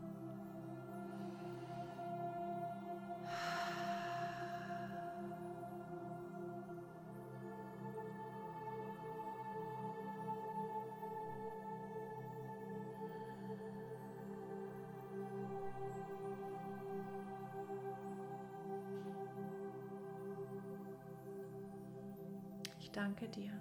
Danke 22.95 23.27
dir 23.27 23.51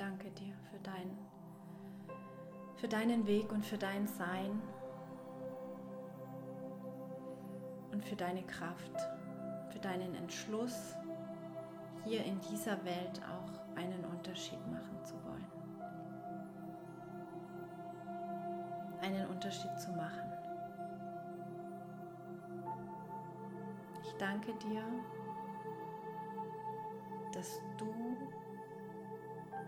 danke 0.00 0.30
dir 0.30 0.54
für, 0.70 0.78
dein, 0.78 1.18
für 2.76 2.88
deinen 2.88 3.26
Weg 3.26 3.52
und 3.52 3.66
für 3.66 3.76
dein 3.76 4.06
Sein 4.06 4.62
und 7.92 8.02
für 8.02 8.16
deine 8.16 8.42
Kraft, 8.44 8.96
für 9.70 9.78
deinen 9.78 10.14
Entschluss, 10.14 10.96
hier 12.04 12.24
in 12.24 12.40
dieser 12.40 12.82
Welt 12.82 13.20
auch 13.28 13.76
einen 13.76 14.02
Unterschied 14.06 14.66
machen 14.68 15.04
zu 15.04 15.14
wollen. 15.24 15.46
Einen 19.02 19.26
Unterschied 19.26 19.78
zu 19.78 19.90
machen. 19.90 20.32
Ich 24.02 24.14
danke 24.18 24.54
dir, 24.54 24.82
dass 27.40 27.58
du 27.78 27.86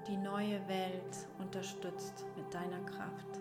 die 0.07 0.19
neue 0.19 0.61
Welt 0.69 1.27
unterstützt 1.39 2.27
mit 2.37 2.53
deiner 2.53 2.81
Kraft. 2.85 3.41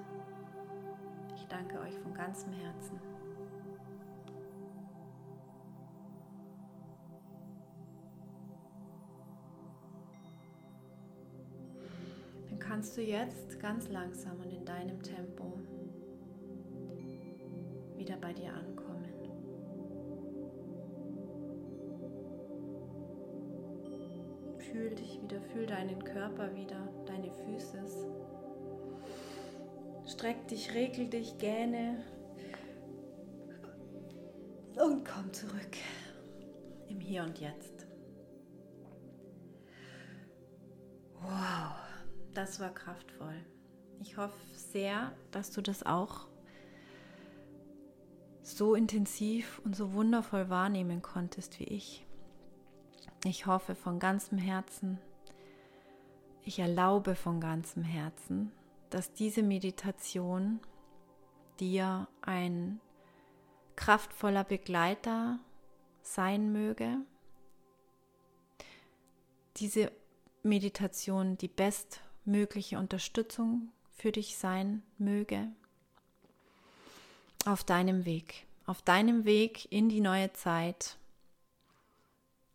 Ich 1.35 1.45
danke 1.47 1.81
euch 1.81 1.99
von 1.99 2.13
ganzem 2.13 2.53
Herzen. 2.53 2.97
Dann 12.47 12.59
kannst 12.59 12.95
du 12.95 13.01
jetzt 13.01 13.59
ganz 13.59 13.89
langsam 13.89 14.39
und 14.39 14.53
in 14.53 14.63
deinem 14.63 15.03
Tempo 15.03 15.59
wieder 17.97 18.15
bei 18.15 18.31
dir 18.31 18.53
ankommen. 18.53 18.60
Wieder, 25.31 25.41
fühl 25.41 25.65
deinen 25.65 26.03
Körper 26.03 26.53
wieder, 26.55 26.87
deine 27.05 27.31
Füße. 27.31 27.85
Streck 30.05 30.47
dich, 30.47 30.73
regel 30.73 31.07
dich, 31.07 31.37
gähne 31.37 32.03
und 34.75 35.07
komm 35.07 35.31
zurück 35.31 35.77
im 36.89 36.99
Hier 36.99 37.23
und 37.23 37.39
Jetzt. 37.39 37.87
Wow, 41.21 41.75
das 42.33 42.59
war 42.59 42.73
kraftvoll. 42.73 43.45
Ich 44.01 44.17
hoffe 44.17 44.39
sehr, 44.53 45.13
dass 45.29 45.51
du 45.51 45.61
das 45.61 45.85
auch 45.85 46.27
so 48.41 48.73
intensiv 48.75 49.61
und 49.63 49.75
so 49.75 49.93
wundervoll 49.93 50.49
wahrnehmen 50.49 51.01
konntest 51.01 51.59
wie 51.59 51.65
ich. 51.65 52.05
Ich 53.23 53.45
hoffe 53.45 53.75
von 53.75 53.99
ganzem 53.99 54.39
Herzen, 54.39 54.97
ich 56.43 56.59
erlaube 56.59 57.15
von 57.15 57.39
ganzem 57.39 57.83
Herzen, 57.83 58.51
dass 58.89 59.13
diese 59.13 59.43
Meditation 59.43 60.59
dir 61.59 62.07
ein 62.21 62.79
kraftvoller 63.75 64.43
Begleiter 64.43 65.39
sein 66.01 66.51
möge. 66.51 66.97
Diese 69.57 69.91
Meditation 70.43 71.37
die 71.37 71.47
bestmögliche 71.47 72.79
Unterstützung 72.79 73.71
für 73.91 74.11
dich 74.11 74.37
sein 74.37 74.81
möge 74.97 75.47
auf 77.45 77.63
deinem 77.63 78.05
Weg, 78.05 78.45
auf 78.65 78.81
deinem 78.81 79.25
Weg 79.25 79.71
in 79.71 79.89
die 79.89 80.01
neue 80.01 80.31
Zeit 80.33 80.97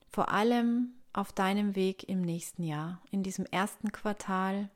vor 0.09 0.31
allem 0.31 0.96
auf 1.17 1.33
deinem 1.33 1.75
Weg 1.75 2.09
im 2.09 2.21
nächsten 2.21 2.63
Jahr, 2.63 3.01
in 3.11 3.23
diesem 3.23 3.47
ersten 3.47 3.91
Quartal 3.91 4.69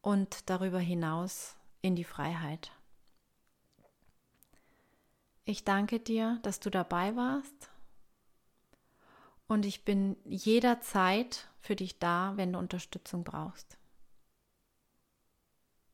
und 0.00 0.48
darüber 0.48 0.78
hinaus 0.78 1.54
in 1.82 1.94
die 1.94 2.04
Freiheit. 2.04 2.72
Ich 5.44 5.64
danke 5.64 6.00
dir, 6.00 6.38
dass 6.42 6.60
du 6.60 6.70
dabei 6.70 7.14
warst 7.14 7.70
und 9.48 9.66
ich 9.66 9.84
bin 9.84 10.16
jederzeit 10.24 11.48
für 11.60 11.76
dich 11.76 11.98
da, 11.98 12.32
wenn 12.36 12.54
du 12.54 12.58
Unterstützung 12.58 13.22
brauchst. 13.22 13.76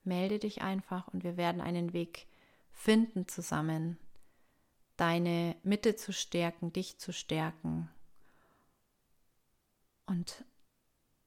Melde 0.05 0.39
dich 0.39 0.63
einfach 0.63 1.09
und 1.09 1.25
wir 1.25 1.37
werden 1.37 1.61
einen 1.61 1.93
Weg 1.93 2.29
finden 2.71 3.27
zusammen, 3.27 3.99
deine 4.97 5.57
Mitte 5.65 5.97
zu 5.97 6.13
stärken, 6.13 6.73
dich 6.73 6.99
zu 6.99 7.13
stärken 7.13 7.91
und 10.07 10.45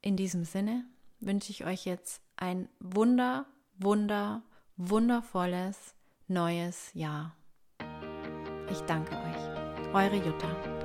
in 0.02 0.16
diesem 0.16 0.44
Sinne 0.44 0.86
wünsche 1.20 1.52
ich 1.52 1.66
euch 1.66 1.86
jetzt 1.86 2.22
ein 2.38 2.70
wunder, 2.80 3.46
wunder, 3.78 4.44
wundervolles 4.78 5.96
neues 6.28 6.94
Jahr. 6.94 7.36
Ich 8.72 8.80
danke 8.82 9.16
euch. 9.16 9.94
Eure 9.94 10.16
Jutta. 10.16 10.79